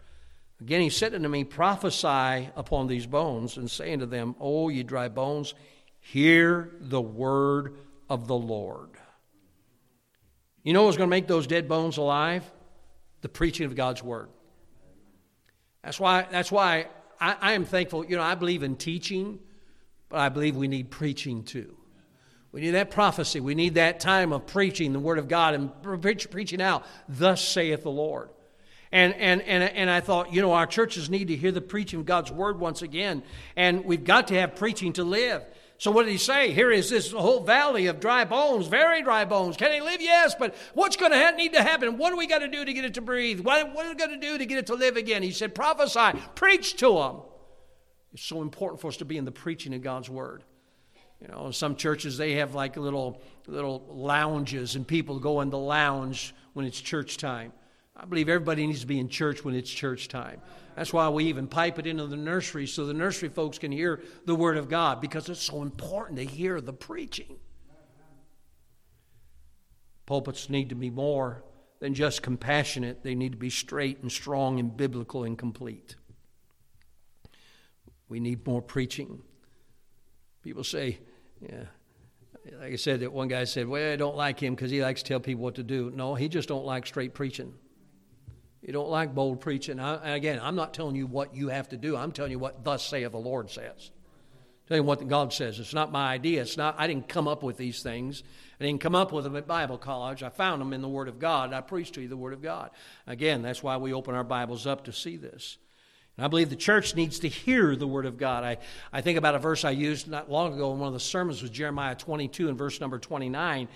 [0.61, 4.83] Again, he said unto me, Prophesy upon these bones, and say unto them, O ye
[4.83, 5.53] dry bones,
[5.99, 7.77] hear the word
[8.09, 8.89] of the Lord.
[10.63, 12.49] You know what's going to make those dead bones alive?
[13.21, 14.29] The preaching of God's word.
[15.83, 16.87] That's why, that's why
[17.19, 18.05] I, I am thankful.
[18.05, 19.39] You know, I believe in teaching,
[20.09, 21.75] but I believe we need preaching too.
[22.51, 23.39] We need that prophecy.
[23.39, 27.47] We need that time of preaching the Word of God and preach, preaching out, thus
[27.47, 28.29] saith the Lord.
[28.91, 31.99] And, and, and, and I thought, you know, our churches need to hear the preaching
[31.99, 33.21] of God's Word once again,
[33.55, 35.43] and we've got to have preaching to live.
[35.79, 36.51] So what did he say?
[36.51, 39.55] Here is this whole valley of dry bones, very dry bones.
[39.55, 40.01] Can they live?
[40.01, 41.97] Yes, but what's going to need to happen?
[41.97, 43.39] What do we got to do to get it to breathe?
[43.39, 45.23] What, what are we going to do to get it to live again?
[45.23, 47.21] He said, prophesy, preach to them.
[48.13, 50.43] It's so important for us to be in the preaching of God's Word.
[51.21, 55.49] You know, in some churches they have like little little lounges, and people go in
[55.49, 57.51] the lounge when it's church time.
[57.95, 60.41] I believe everybody needs to be in church when it's church time.
[60.79, 64.01] That's why we even pipe it into the nursery so the nursery folks can hear
[64.23, 67.35] the Word of God because it's so important to hear the preaching.
[70.05, 71.43] Pulpits need to be more
[71.81, 75.97] than just compassionate, they need to be straight and strong and biblical and complete.
[78.07, 79.21] We need more preaching.
[80.43, 80.99] People say,
[81.41, 81.65] yeah.
[82.57, 85.03] Like I said, that one guy said, "Well, I don't like him because he likes
[85.03, 87.53] to tell people what to do." No, he just don't like straight preaching.
[88.61, 89.79] You don't like bold preaching.
[89.79, 91.95] I, again, I'm not telling you what you have to do.
[91.95, 93.91] I'm telling you what thus saith the Lord says.
[94.67, 95.59] Tell you what God says.
[95.59, 96.41] It's not my idea.
[96.41, 96.75] It's not.
[96.77, 98.21] I didn't come up with these things.
[98.59, 100.21] I didn't come up with them at Bible college.
[100.21, 101.53] I found them in the Word of God.
[101.53, 102.69] I preach to you the Word of God.
[103.07, 105.57] Again, that's why we open our Bibles up to see this.
[106.17, 108.43] And I believe the church needs to hear the Word of God.
[108.43, 108.57] I,
[108.91, 111.41] I think about a verse I used not long ago in one of the sermons
[111.41, 113.67] was Jeremiah 22 and verse number 29.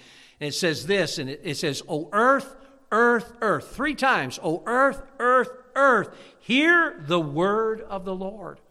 [0.42, 2.56] And it says this, and it, it says, O earth,
[2.94, 3.76] earth, earth.
[3.76, 6.16] Three times, O earth, earth, earth.
[6.40, 8.62] Hear the Word of the Lord.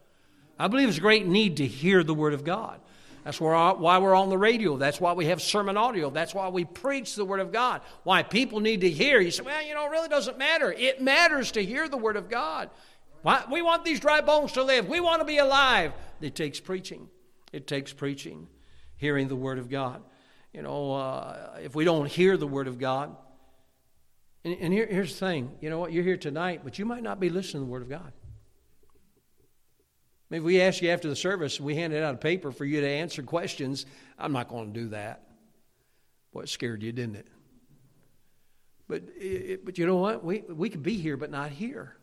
[0.57, 2.79] I believe there's a great need to hear the Word of God.
[3.23, 4.77] That's why we're on the radio.
[4.77, 6.09] That's why we have sermon audio.
[6.09, 7.81] That's why we preach the Word of God.
[8.03, 9.21] Why people need to hear.
[9.21, 10.71] You say, well, you know, it really doesn't matter.
[10.71, 12.69] It matters to hear the Word of God.
[13.21, 13.43] Why?
[13.49, 14.87] We want these dry bones to live.
[14.87, 15.93] We want to be alive.
[16.21, 17.09] It takes preaching.
[17.53, 18.47] It takes preaching,
[18.97, 20.01] hearing the Word of God.
[20.53, 23.15] You know, uh, if we don't hear the Word of God,
[24.45, 25.91] and, and here, here's the thing you know what?
[25.91, 28.11] You're here tonight, but you might not be listening to the Word of God.
[30.29, 32.87] Maybe we ask you after the service, we handed out a paper for you to
[32.87, 33.85] answer questions.
[34.17, 35.27] I'm not going to do that.
[36.33, 37.27] Boy, it scared you, didn't it?
[38.87, 40.23] But, it, but you know what?
[40.23, 41.95] We, we could be here, but not here.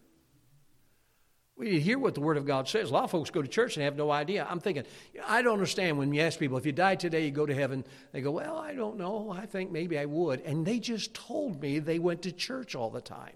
[1.60, 2.88] We need to hear what the Word of God says.
[2.88, 4.46] A lot of folks go to church and have no idea.
[4.48, 4.84] I'm thinking,
[5.28, 7.84] I don't understand when you ask people, if you die today, you go to heaven.
[8.12, 9.30] They go, Well, I don't know.
[9.30, 10.40] I think maybe I would.
[10.40, 13.34] And they just told me they went to church all the time.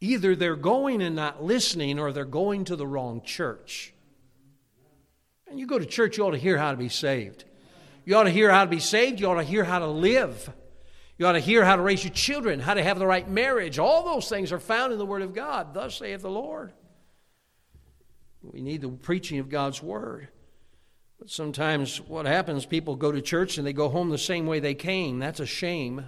[0.00, 3.92] Either they're going and not listening, or they're going to the wrong church.
[5.50, 7.44] And you go to church, you ought to hear how to be saved.
[8.04, 9.18] You ought to hear how to be saved.
[9.18, 10.48] You ought to hear how to live.
[11.22, 13.78] You ought to hear how to raise your children, how to have the right marriage.
[13.78, 15.72] All those things are found in the Word of God.
[15.72, 16.72] Thus saith the Lord.
[18.42, 20.26] We need the preaching of God's Word.
[21.20, 24.58] But sometimes what happens, people go to church and they go home the same way
[24.58, 25.20] they came.
[25.20, 26.04] That's a shame,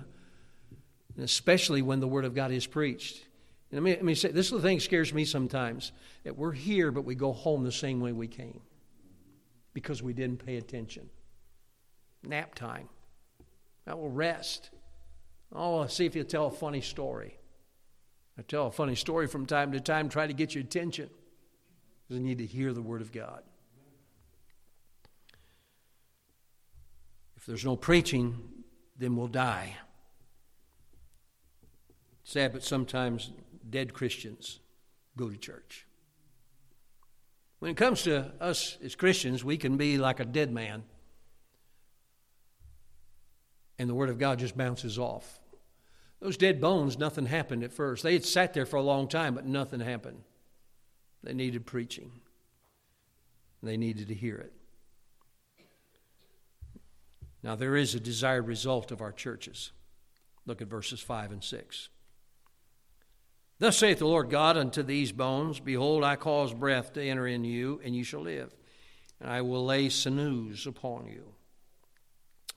[1.17, 3.25] especially when the Word of God is preached.
[3.71, 5.93] And let me, let me say, this is the thing that scares me sometimes
[6.25, 8.63] that we're here, but we go home the same way we came
[9.75, 11.09] because we didn't pay attention.
[12.25, 12.89] Nap time.
[13.87, 14.71] I will rest.
[15.55, 17.39] Oh, see if you'll tell a funny story.
[18.37, 21.09] I tell a funny story from time to time, try to get your attention.
[22.03, 23.43] Because you need to hear the Word of God.
[27.37, 28.37] If there's no preaching,
[28.99, 29.77] then we'll die.
[32.25, 33.31] Sad, but sometimes
[33.69, 34.61] dead Christians
[35.17, 35.87] go to church.
[37.61, 40.83] When it comes to us as Christians, we can be like a dead man,
[43.79, 45.41] and the Word of God just bounces off.
[46.21, 48.03] Those dead bones, nothing happened at first.
[48.03, 50.23] They had sat there for a long time, but nothing happened.
[51.23, 52.13] They needed preaching,
[53.63, 54.53] they needed to hear it.
[57.43, 59.73] Now, there is a desired result of our churches.
[60.47, 61.89] Look at verses 5 and 6.
[63.59, 67.45] Thus saith the Lord God unto these bones Behold, I cause breath to enter in
[67.45, 68.55] you, and you shall live.
[69.21, 71.35] And I will lay sinews upon you.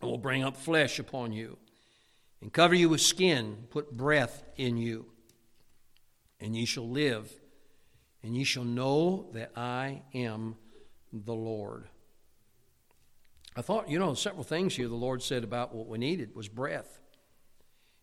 [0.02, 1.58] I will bring up flesh upon you,
[2.42, 5.08] and cover you with skin, put breath in you,
[6.40, 7.32] and ye shall live,
[8.24, 10.56] and ye shall know that I am
[11.12, 11.88] the Lord.
[13.56, 16.48] I thought, you know, several things here the Lord said about what we needed was
[16.48, 17.00] breath.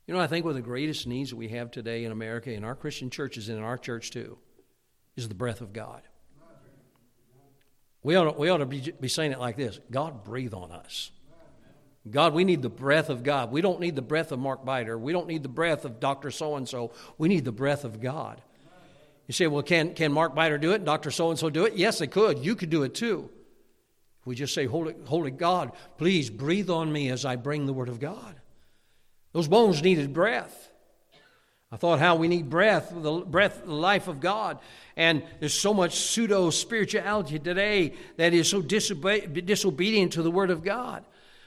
[0.06, 2.52] You know, I think one of the greatest needs that we have today in America,
[2.52, 4.38] in our Christian churches, and in our church too,
[5.16, 6.02] is the breath of God.
[8.02, 10.72] We ought to, we ought to be, be saying it like this God, breathe on
[10.72, 11.10] us.
[12.10, 13.50] God, we need the breath of God.
[13.50, 14.98] We don't need the breath of Mark Biter.
[14.98, 16.30] We don't need the breath of Dr.
[16.30, 16.92] So and so.
[17.16, 18.42] We need the breath of God.
[19.26, 20.84] You say, well, can, can Mark Biter do it?
[20.84, 21.10] Dr.
[21.10, 21.74] So and so do it?
[21.76, 22.44] Yes, they could.
[22.44, 23.30] You could do it too.
[24.26, 27.88] We just say, Holy, Holy God, please breathe on me as I bring the Word
[27.88, 28.36] of God.
[29.32, 30.70] Those bones needed breath.
[31.72, 34.60] I thought how we need breath, the breath, the life of God.
[34.96, 40.50] And there's so much pseudo spirituality today that is so disobe- disobedient to the Word
[40.50, 41.04] of God.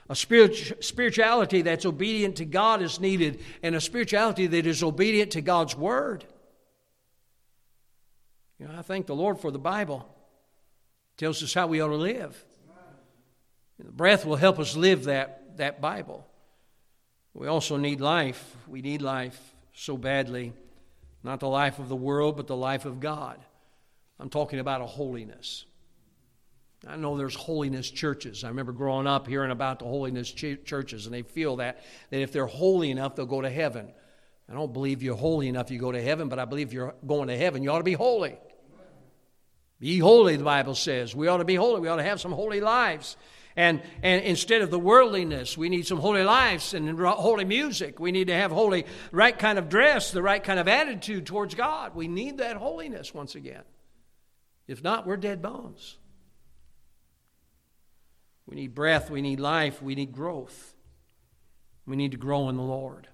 [0.10, 5.42] A spirituality that's obedient to God is needed, and a spirituality that is obedient to
[5.42, 6.24] God's Word.
[8.60, 10.08] You know, I thank the Lord for the Bible.
[11.16, 12.42] It tells us how we ought to live.
[13.80, 16.26] The breath will help us live that, that Bible.
[17.34, 18.56] We also need life.
[18.68, 19.40] We need life
[19.74, 20.54] so badly.
[21.22, 23.40] Not the life of the world, but the life of God.
[24.20, 25.66] I'm talking about a holiness.
[26.86, 28.44] I know there's holiness churches.
[28.44, 32.22] I remember growing up hearing about the holiness ch- churches, and they feel that, that
[32.22, 33.92] if they're holy enough, they'll go to heaven.
[34.50, 37.28] I don't believe you're holy enough you go to heaven, but I believe you're going
[37.30, 37.64] to heaven.
[37.64, 38.38] You ought to be holy.
[39.80, 41.16] Be holy, the Bible says.
[41.16, 41.82] We ought to be holy.
[41.82, 43.18] We ought to have some holy lives.
[43.56, 48.00] And, and instead of the worldliness, we need some holy lives and holy music.
[48.00, 51.56] We need to have holy, right kind of dress, the right kind of attitude towards
[51.56, 51.96] God.
[51.96, 53.64] We need that holiness once again.
[54.68, 55.98] If not, we're dead bones.
[58.48, 60.74] We need breath, we need life, we need growth.
[61.86, 63.08] We need to grow in the Lord.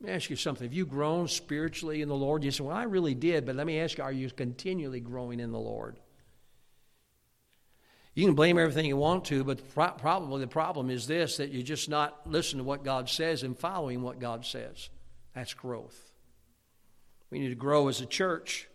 [0.00, 0.64] Let me ask you something.
[0.64, 2.44] Have you grown spiritually in the Lord?
[2.44, 5.40] You say, Well, I really did, but let me ask you, are you continually growing
[5.40, 5.98] in the Lord?
[8.14, 11.52] You can blame everything you want to, but pro- probably the problem is this that
[11.52, 14.90] you're just not listening to what God says and following what God says.
[15.34, 16.12] That's growth.
[17.30, 18.68] We need to grow as a church.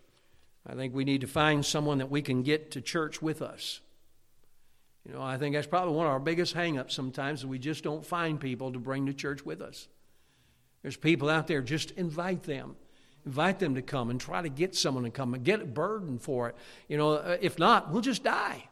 [0.66, 3.80] I think we need to find someone that we can get to church with us.
[5.06, 7.84] You know, I think that's probably one of our biggest hangups sometimes is we just
[7.84, 9.88] don't find people to bring to church with us.
[10.82, 12.76] There's people out there, just invite them.
[13.26, 16.18] Invite them to come and try to get someone to come and get a burden
[16.18, 16.56] for it.
[16.88, 18.68] You know, uh, if not, we'll just die.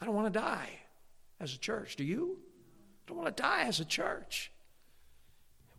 [0.00, 0.68] I don't want to die
[1.40, 1.96] as a church.
[1.96, 2.38] Do you?
[2.38, 4.52] I don't want to die as a church.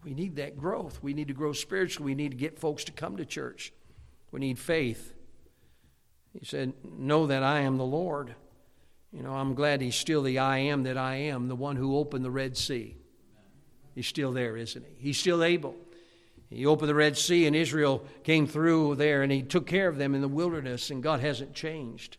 [0.04, 1.00] We need that growth.
[1.02, 2.12] We need to grow spiritually.
[2.12, 3.74] We need to get folks to come to church.
[4.32, 5.14] We need faith.
[6.38, 8.36] He said, Know that I am the Lord.
[9.12, 11.98] You know, I'm glad he's still the I am that I am, the one who
[11.98, 12.98] opened the Red Sea.
[13.94, 14.96] He's still there, isn't he?
[14.98, 15.76] He's still able.
[16.50, 19.98] He opened the Red Sea, and Israel came through there, and he took care of
[19.98, 22.18] them in the wilderness, and God hasn't changed.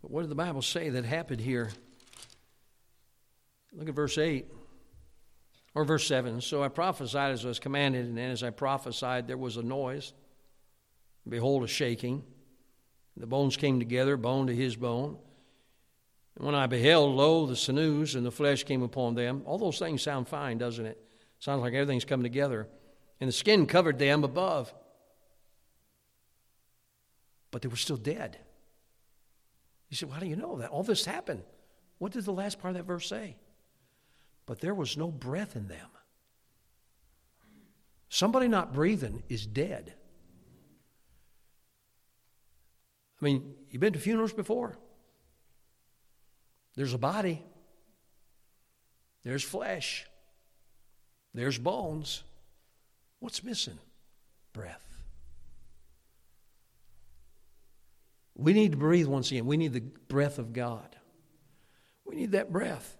[0.00, 1.70] But what did the Bible say that happened here?
[3.72, 4.46] Look at verse 8
[5.74, 6.40] or verse 7.
[6.40, 9.62] So I prophesied as I was commanded, and then as I prophesied, there was a
[9.62, 10.12] noise.
[11.28, 12.24] Behold, a shaking.
[13.20, 15.18] The bones came together, bone to his bone.
[16.36, 19.42] And when I beheld, lo, the sinews and the flesh came upon them.
[19.44, 20.98] All those things sound fine, doesn't it?
[21.38, 22.66] Sounds like everything's come together.
[23.20, 24.72] And the skin covered them above.
[27.50, 28.38] But they were still dead.
[29.90, 30.70] You said, How do you know that?
[30.70, 31.42] All this happened.
[31.98, 33.36] What did the last part of that verse say?
[34.46, 35.88] But there was no breath in them.
[38.08, 39.94] Somebody not breathing is dead.
[43.20, 44.78] I mean, you've been to funerals before?
[46.76, 47.42] There's a body,
[49.24, 50.06] there's flesh,
[51.34, 52.22] there's bones.
[53.18, 53.78] What's missing?
[54.54, 54.86] Breath.
[58.34, 59.44] We need to breathe once again.
[59.44, 60.96] We need the breath of God.
[62.06, 62.96] We need that breath.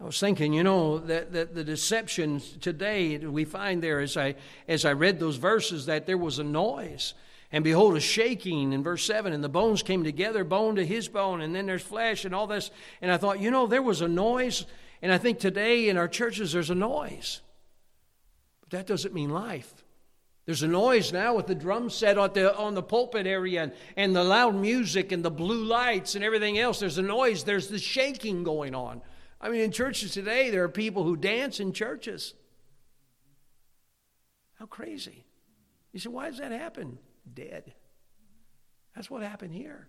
[0.00, 4.34] I was thinking, you know, that, that the deception today we find there as I
[4.68, 7.14] as I read those verses that there was a noise.
[7.52, 11.08] And behold, a shaking in verse 7, and the bones came together, bone to his
[11.08, 12.70] bone, and then there's flesh and all this.
[13.00, 14.66] And I thought, you know, there was a noise,
[15.00, 17.40] and I think today in our churches there's a noise.
[18.60, 19.84] But that doesn't mean life.
[20.44, 23.72] There's a noise now with the drum set on the, on the pulpit area and,
[23.96, 26.78] and the loud music and the blue lights and everything else.
[26.78, 29.02] There's a noise, there's the shaking going on.
[29.40, 32.34] I mean, in churches today, there are people who dance in churches.
[34.54, 35.24] How crazy.
[35.92, 36.98] You say, why does that happen?
[37.32, 37.74] Dead.
[38.94, 39.88] That's what happened here.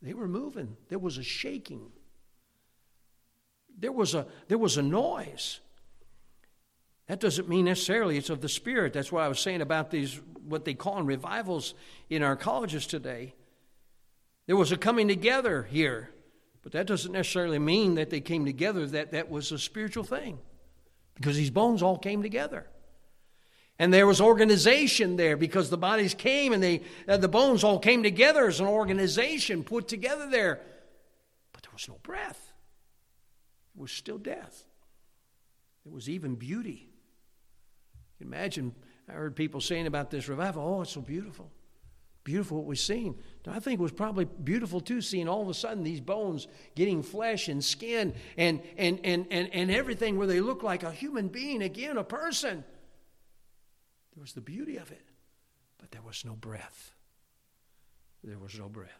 [0.00, 1.92] They were moving, there was a shaking,
[3.78, 5.60] there was a, there was a noise.
[7.06, 8.92] That doesn't mean necessarily it's of the Spirit.
[8.92, 11.74] That's what I was saying about these, what they call in revivals
[12.08, 13.34] in our colleges today.
[14.46, 16.10] There was a coming together here,
[16.62, 20.38] but that doesn't necessarily mean that they came together, that that was a spiritual thing,
[21.14, 22.66] because these bones all came together.
[23.82, 27.80] And there was organization there because the bodies came and they, uh, the bones all
[27.80, 30.60] came together as an organization put together there.
[31.52, 32.52] But there was no breath,
[33.74, 34.62] it was still death.
[35.82, 36.90] There was even beauty.
[38.20, 38.72] Imagine,
[39.08, 41.50] I heard people saying about this revival, oh, it's so beautiful.
[42.22, 43.16] Beautiful what we've seen.
[43.48, 47.02] I think it was probably beautiful too, seeing all of a sudden these bones getting
[47.02, 51.26] flesh and skin and, and, and, and, and everything where they look like a human
[51.26, 52.62] being again, a person.
[54.14, 55.04] There was the beauty of it,
[55.78, 56.94] but there was no breath.
[58.22, 58.90] There was no breath.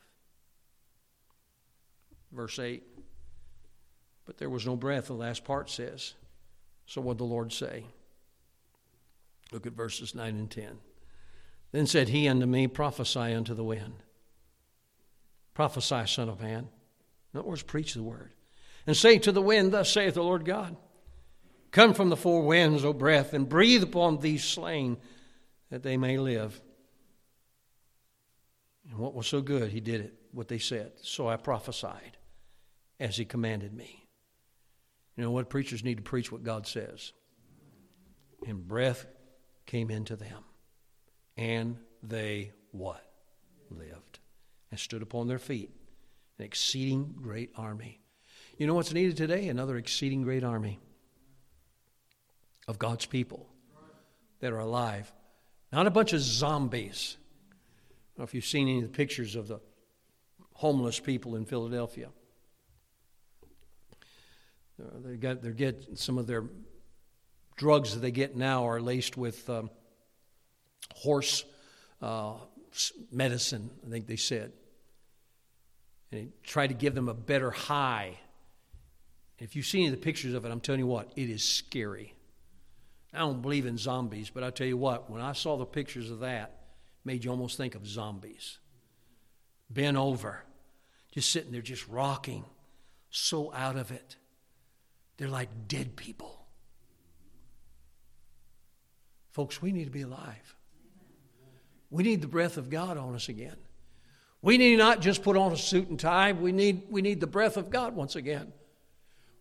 [2.33, 2.83] Verse 8.
[4.25, 6.15] But there was no breath, the last part says.
[6.87, 7.85] So what did the Lord say?
[9.53, 10.79] Look at verses 9 and 10.
[11.73, 13.95] Then said he unto me, Prophesy unto the wind.
[15.55, 16.69] Prophesy, Son of Man.
[17.33, 18.33] In other words, preach the word.
[18.87, 20.77] And say to the wind, Thus saith the Lord God
[21.73, 24.99] Come from the four winds, O breath, and breathe upon these slain,
[25.71, 26.61] that they may live.
[28.89, 30.93] And what was so good, he did it, what they said.
[31.01, 32.19] So I prophesied
[33.01, 34.07] as he commanded me.
[35.17, 35.49] You know what?
[35.49, 37.13] Preachers need to preach what God says.
[38.47, 39.07] And breath
[39.65, 40.45] came into them.
[41.39, 43.03] And they what?
[43.71, 44.19] Lived.
[44.71, 45.71] And stood upon their feet.
[46.39, 48.01] An exceeding great army.
[48.59, 49.49] You know what's needed today?
[49.49, 50.79] Another exceeding great army
[52.69, 53.49] of God's people
[54.41, 55.13] that are alive.
[55.73, 57.17] Not a bunch of zombies.
[57.21, 57.55] I
[58.17, 59.61] don't know if you've seen any of the pictures of the
[60.55, 62.09] homeless people in Philadelphia.
[64.81, 66.45] Uh, they got they get some of their
[67.57, 69.71] drugs that they get now are laced with um,
[70.95, 71.45] horse
[72.01, 72.35] uh,
[73.11, 74.53] medicine, I think they said.
[76.11, 78.19] And they try to give them a better high.
[79.39, 82.15] If you've seen the pictures of it, I'm telling you what, it is scary.
[83.13, 86.11] I don't believe in zombies, but I tell you what, when I saw the pictures
[86.11, 86.63] of that,
[87.05, 88.59] made you almost think of zombies.
[89.69, 90.45] Bent over,
[91.13, 92.45] just sitting there, just rocking,
[93.11, 94.17] so out of it.
[95.17, 96.47] They're like dead people.
[99.31, 100.57] Folks, we need to be alive.
[101.91, 103.57] We need the breath of God on us again.
[104.41, 107.27] We need not just put on a suit and tie, we need, we need the
[107.27, 108.53] breath of God once again.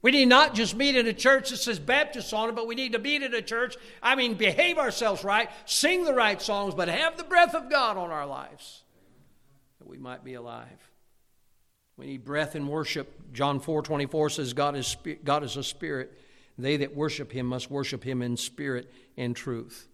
[0.01, 2.73] We need not just meet in a church that says Baptist on it, but we
[2.73, 6.73] need to meet in a church, I mean, behave ourselves right, sing the right songs,
[6.73, 8.83] but have the breath of God on our lives
[9.79, 10.89] that we might be alive.
[11.97, 13.31] We need breath in worship.
[13.31, 16.17] John 4 24 says, God is, God is a spirit.
[16.57, 19.87] They that worship him must worship him in spirit and truth.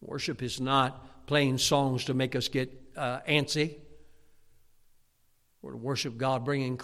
[0.00, 3.76] Worship is not playing songs to make us get uh, antsy.
[5.62, 6.78] We're to worship God, bringing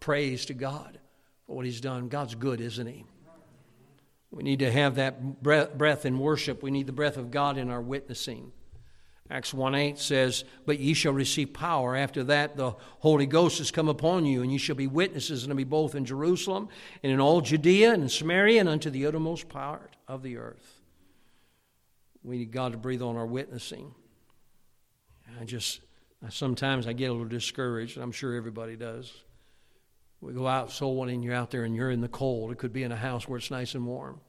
[0.00, 0.98] praise to God
[1.46, 2.08] what he's done.
[2.08, 3.04] God's good, isn't he?
[4.30, 6.62] We need to have that breath in worship.
[6.62, 8.50] We need the breath of God in our witnessing.
[9.30, 11.96] Acts 1 8 says, But ye shall receive power.
[11.96, 15.54] After that, the Holy Ghost has come upon you, and ye shall be witnesses unto
[15.54, 16.68] me both in Jerusalem
[17.02, 20.80] and in all Judea and in Samaria and unto the uttermost part of the earth.
[22.22, 23.94] We need God to breathe on our witnessing.
[25.40, 25.80] I just,
[26.28, 29.12] sometimes I get a little discouraged, I'm sure everybody does.
[30.24, 32.50] We go out soul winning, you're out there and you're in the cold.
[32.50, 34.20] It could be in a house where it's nice and warm.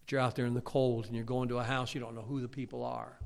[0.00, 2.14] But you're out there in the cold and you're going to a house, you don't
[2.14, 3.18] know who the people are.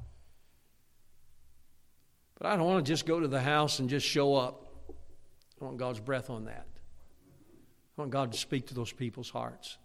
[2.38, 4.64] But I don't want to just go to the house and just show up.
[5.60, 6.66] I want God's breath on that.
[7.96, 9.76] I want God to speak to those people's hearts.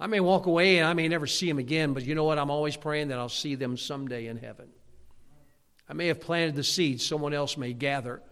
[0.00, 2.38] I may walk away and I may never see them again, but you know what?
[2.38, 4.68] I'm always praying that I'll see them someday in heaven.
[5.90, 8.22] I may have planted the seed someone else may gather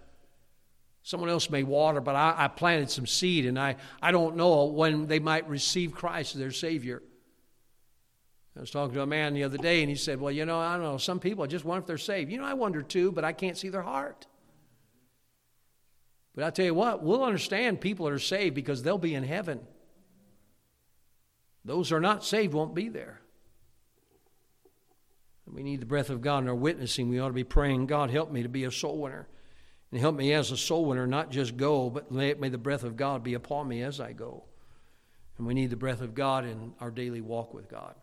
[1.02, 4.66] Someone else may water, but I, I planted some seed, and I, I don't know
[4.66, 7.02] when they might receive Christ as their Savior.
[8.56, 10.60] I was talking to a man the other day, and he said, Well, you know,
[10.60, 10.98] I don't know.
[10.98, 12.30] Some people, I just wonder if they're saved.
[12.30, 14.26] You know, I wonder too, but I can't see their heart.
[16.34, 19.24] But I tell you what, we'll understand people that are saved because they'll be in
[19.24, 19.60] heaven.
[21.64, 23.20] Those who are not saved won't be there.
[25.46, 27.08] We need the breath of God in our witnessing.
[27.08, 29.28] We ought to be praying, God, help me to be a soul winner.
[29.92, 32.82] And help me as a soul winner, not just go, but may, may the breath
[32.82, 34.44] of God be upon me as I go.
[35.38, 37.94] And we need the breath of God in our daily walk with God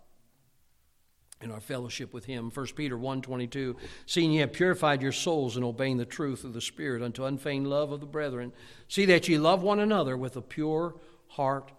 [1.41, 2.51] in our fellowship with him.
[2.53, 3.75] 1 peter 1.22
[4.05, 7.67] seeing ye have purified your souls in obeying the truth of the spirit unto unfeigned
[7.67, 8.51] love of the brethren
[8.87, 10.95] see that ye love one another with a pure
[11.27, 11.71] heart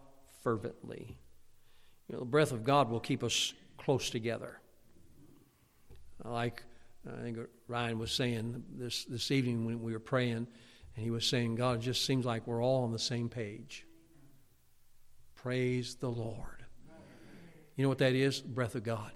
[0.42, 1.18] fervently.
[2.08, 4.60] You know the breath of god will keep us close together.
[6.24, 6.62] Like
[7.06, 7.38] i think
[7.70, 10.46] ryan was saying this, this evening when we were praying
[10.96, 13.86] and he was saying god it just seems like we're all on the same page
[15.34, 16.64] praise the lord
[17.76, 19.12] you know what that is breath of god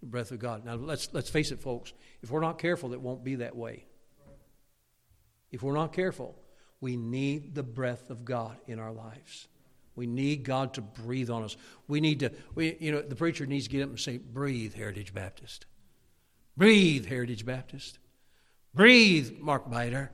[0.00, 0.64] the breath of God.
[0.64, 1.92] Now, let's, let's face it, folks.
[2.22, 3.84] If we're not careful, it won't be that way.
[5.50, 6.36] If we're not careful,
[6.80, 9.48] we need the breath of God in our lives.
[9.96, 11.56] We need God to breathe on us.
[11.86, 14.74] We need to, we, you know, the preacher needs to get up and say, Breathe,
[14.74, 15.66] Heritage Baptist.
[16.56, 17.98] Breathe, Heritage Baptist.
[18.74, 20.10] Breathe, Mark Biter.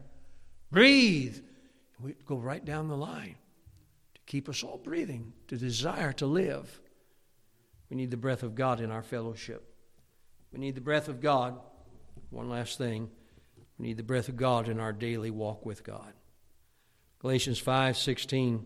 [0.70, 1.38] Breathe.
[2.00, 3.36] We go right down the line
[4.14, 6.80] to keep us all breathing, to desire to live.
[7.90, 9.72] We need the breath of God in our fellowship.
[10.52, 11.58] We need the breath of God.
[12.30, 13.10] One last thing.
[13.78, 16.12] We need the breath of God in our daily walk with God.
[17.20, 18.64] Galatians 5 16.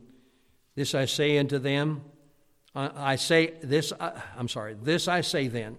[0.77, 2.03] This I say unto them,
[2.75, 5.77] I, say this, I, I'm sorry, this I say then,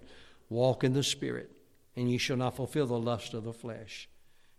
[0.50, 1.50] walk in the Spirit,
[1.96, 4.10] and ye shall not fulfill the lust of the flesh.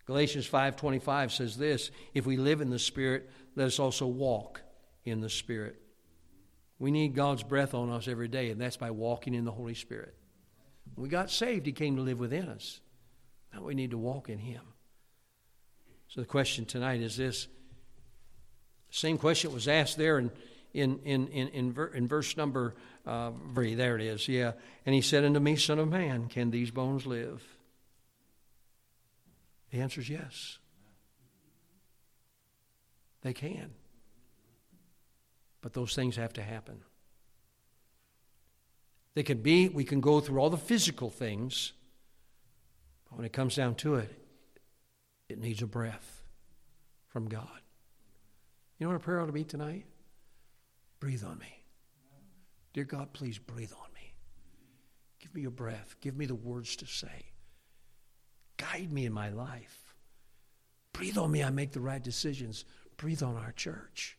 [0.06, 4.62] Galatians 5:25 says this, if we live in the spirit, let us also walk
[5.04, 5.80] in the spirit.
[6.78, 9.74] We need God's breath on us every day, and that's by walking in the Holy
[9.74, 10.16] Spirit.
[10.94, 12.80] When we got saved, He came to live within us.
[13.52, 14.62] Now we need to walk in Him.
[16.08, 17.46] So the question tonight is this.
[18.90, 20.30] Same question was asked there in,
[20.74, 22.74] in, in, in, in, in verse number
[23.06, 23.32] uh.
[23.54, 24.52] There it is, yeah.
[24.86, 27.42] And he said unto me, Son of man, can these bones live?
[29.70, 30.58] The answer is yes.
[33.22, 33.70] They can.
[35.60, 36.82] But those things have to happen.
[39.14, 41.72] They can be, we can go through all the physical things,
[43.08, 44.10] but when it comes down to it,
[45.28, 46.22] it needs a breath
[47.08, 47.48] from God.
[48.78, 49.84] You know what a prayer ought to be tonight?
[50.98, 51.61] Breathe on me.
[52.72, 54.14] Dear God, please breathe on me.
[55.20, 55.96] Give me your breath.
[56.00, 57.26] Give me the words to say.
[58.56, 59.94] Guide me in my life.
[60.92, 62.64] Breathe on me, I make the right decisions.
[62.96, 64.18] Breathe on our church.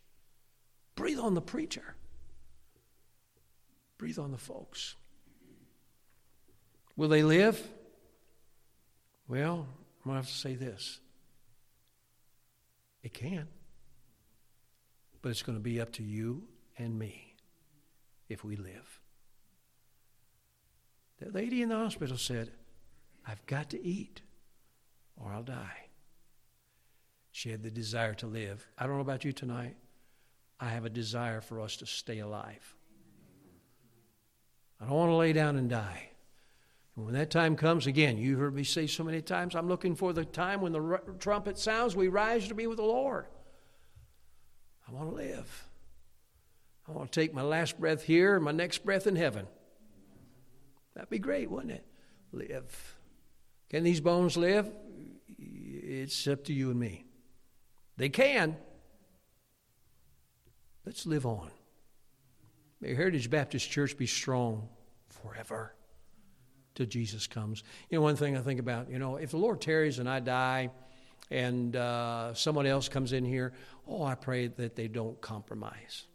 [0.95, 1.95] Breathe on the preacher.
[3.97, 4.95] Breathe on the folks.
[6.95, 7.61] Will they live?
[9.27, 9.67] Well,
[10.03, 10.99] I'm going to have to say this.
[13.01, 13.47] It can.
[15.21, 16.43] But it's going to be up to you
[16.77, 17.32] and me
[18.29, 18.99] if we live.
[21.19, 22.51] That lady in the hospital said,
[23.25, 24.21] I've got to eat
[25.15, 25.87] or I'll die.
[27.31, 28.67] She had the desire to live.
[28.77, 29.75] I don't know about you tonight.
[30.59, 32.75] I have a desire for us to stay alive.
[34.79, 36.09] I don't want to lay down and die.
[36.95, 39.95] And when that time comes, again, you've heard me say so many times, I'm looking
[39.95, 43.25] for the time when the trumpet sounds, we rise to be with the Lord.
[44.87, 45.67] I want to live.
[46.87, 49.47] I want to take my last breath here and my next breath in heaven.
[50.95, 51.85] That'd be great, wouldn't it?
[52.31, 52.97] Live.
[53.69, 54.69] Can these bones live?
[55.37, 57.05] It's up to you and me.
[57.97, 58.57] They can.
[60.85, 61.51] Let's live on.
[62.81, 64.67] May Heritage Baptist Church be strong
[65.09, 65.73] forever
[66.75, 67.63] till Jesus comes.
[67.89, 70.19] You know, one thing I think about, you know, if the Lord tarries and I
[70.19, 70.69] die
[71.31, 73.53] and uh, someone else comes in here,
[73.87, 76.07] oh, I pray that they don't compromise.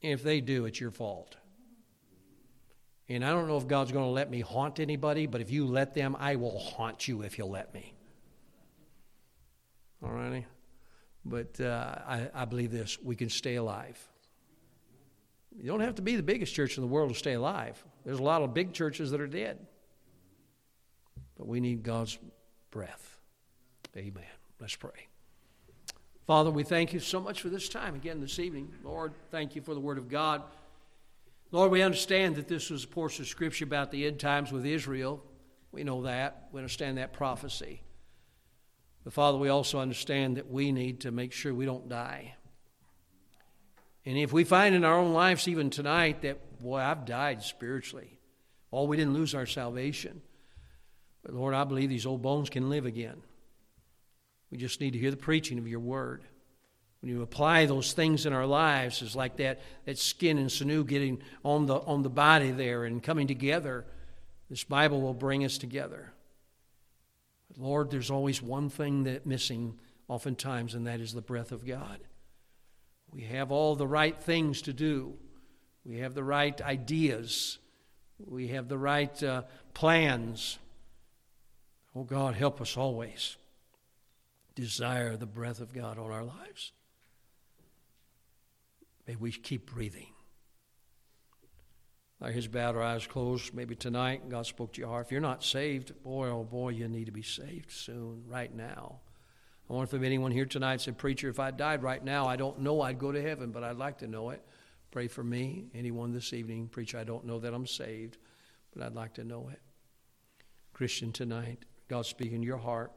[0.00, 1.36] If they do, it's your fault.
[3.08, 5.66] And I don't know if God's going to let me haunt anybody, but if you
[5.66, 7.94] let them, I will haunt you if you'll let me.
[10.02, 10.46] All righty?
[11.24, 13.98] But uh, I, I believe this we can stay alive.
[15.56, 17.82] You don't have to be the biggest church in the world to stay alive.
[18.04, 19.58] There's a lot of big churches that are dead.
[21.36, 22.18] But we need God's
[22.70, 23.18] breath.
[23.96, 24.24] Amen.
[24.60, 25.07] Let's pray.
[26.28, 28.70] Father, we thank you so much for this time again this evening.
[28.84, 30.42] Lord, thank you for the Word of God.
[31.52, 34.66] Lord, we understand that this was a portion of Scripture about the end times with
[34.66, 35.24] Israel.
[35.72, 36.48] We know that.
[36.52, 37.80] We understand that prophecy.
[39.04, 42.34] But Father, we also understand that we need to make sure we don't die.
[44.04, 48.18] And if we find in our own lives, even tonight, that, boy, I've died spiritually,
[48.70, 50.20] oh, we didn't lose our salvation.
[51.22, 53.22] But Lord, I believe these old bones can live again.
[54.50, 56.22] We just need to hear the preaching of your word.
[57.00, 60.84] When you apply those things in our lives, it's like that, that skin and sinew
[60.84, 63.84] getting on the, on the body there and coming together.
[64.50, 66.12] This Bible will bring us together.
[67.48, 69.78] But Lord, there's always one thing that missing
[70.08, 72.00] oftentimes, and that is the breath of God.
[73.12, 75.14] We have all the right things to do.
[75.84, 77.58] We have the right ideas.
[78.18, 79.42] We have the right uh,
[79.72, 80.58] plans.
[81.94, 83.36] Oh God, help us always
[84.60, 86.72] desire the breath of God on our lives.
[89.06, 90.08] May we keep breathing.
[92.20, 93.54] Our heads bowed, our eyes closed.
[93.54, 95.06] Maybe tonight God spoke to your heart.
[95.06, 98.98] If you're not saved, boy, oh boy, you need to be saved soon, right now.
[99.70, 102.34] I wonder if there's anyone here tonight said, Preacher, if I died right now, I
[102.34, 104.44] don't know I'd go to heaven, but I'd like to know it.
[104.90, 105.66] Pray for me.
[105.72, 108.18] Anyone this evening, Preacher, I don't know that I'm saved,
[108.74, 109.60] but I'd like to know it.
[110.72, 112.90] Christian tonight, God speaking your heart.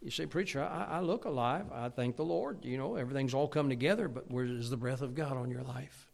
[0.00, 1.66] You say, Preacher, I, I look alive.
[1.72, 2.64] I thank the Lord.
[2.64, 5.62] You know, everything's all come together, but where is the breath of God on your
[5.62, 6.08] life?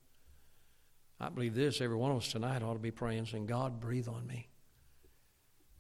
[1.21, 4.09] I believe this, every one of us tonight ought to be praying, saying, God, breathe
[4.09, 4.49] on me.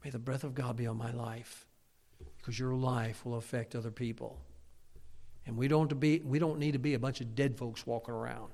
[0.04, 1.66] May the breath of God be on my life,
[2.38, 4.38] because your life will affect other people.
[5.46, 8.14] And we don't, be, we don't need to be a bunch of dead folks walking
[8.14, 8.52] around.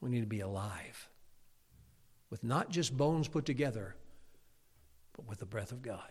[0.00, 1.08] We need to be alive,
[2.28, 3.94] with not just bones put together,
[5.16, 6.10] but with the breath of God.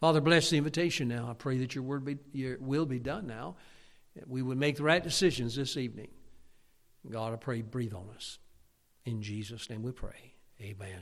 [0.00, 1.28] Father, bless the invitation now.
[1.30, 3.56] I pray that your word be, your will be done now.
[4.26, 6.08] We would make the right decisions this evening.
[7.08, 8.38] God, I pray, breathe on us.
[9.04, 10.34] In Jesus' name we pray.
[10.60, 10.98] Amen.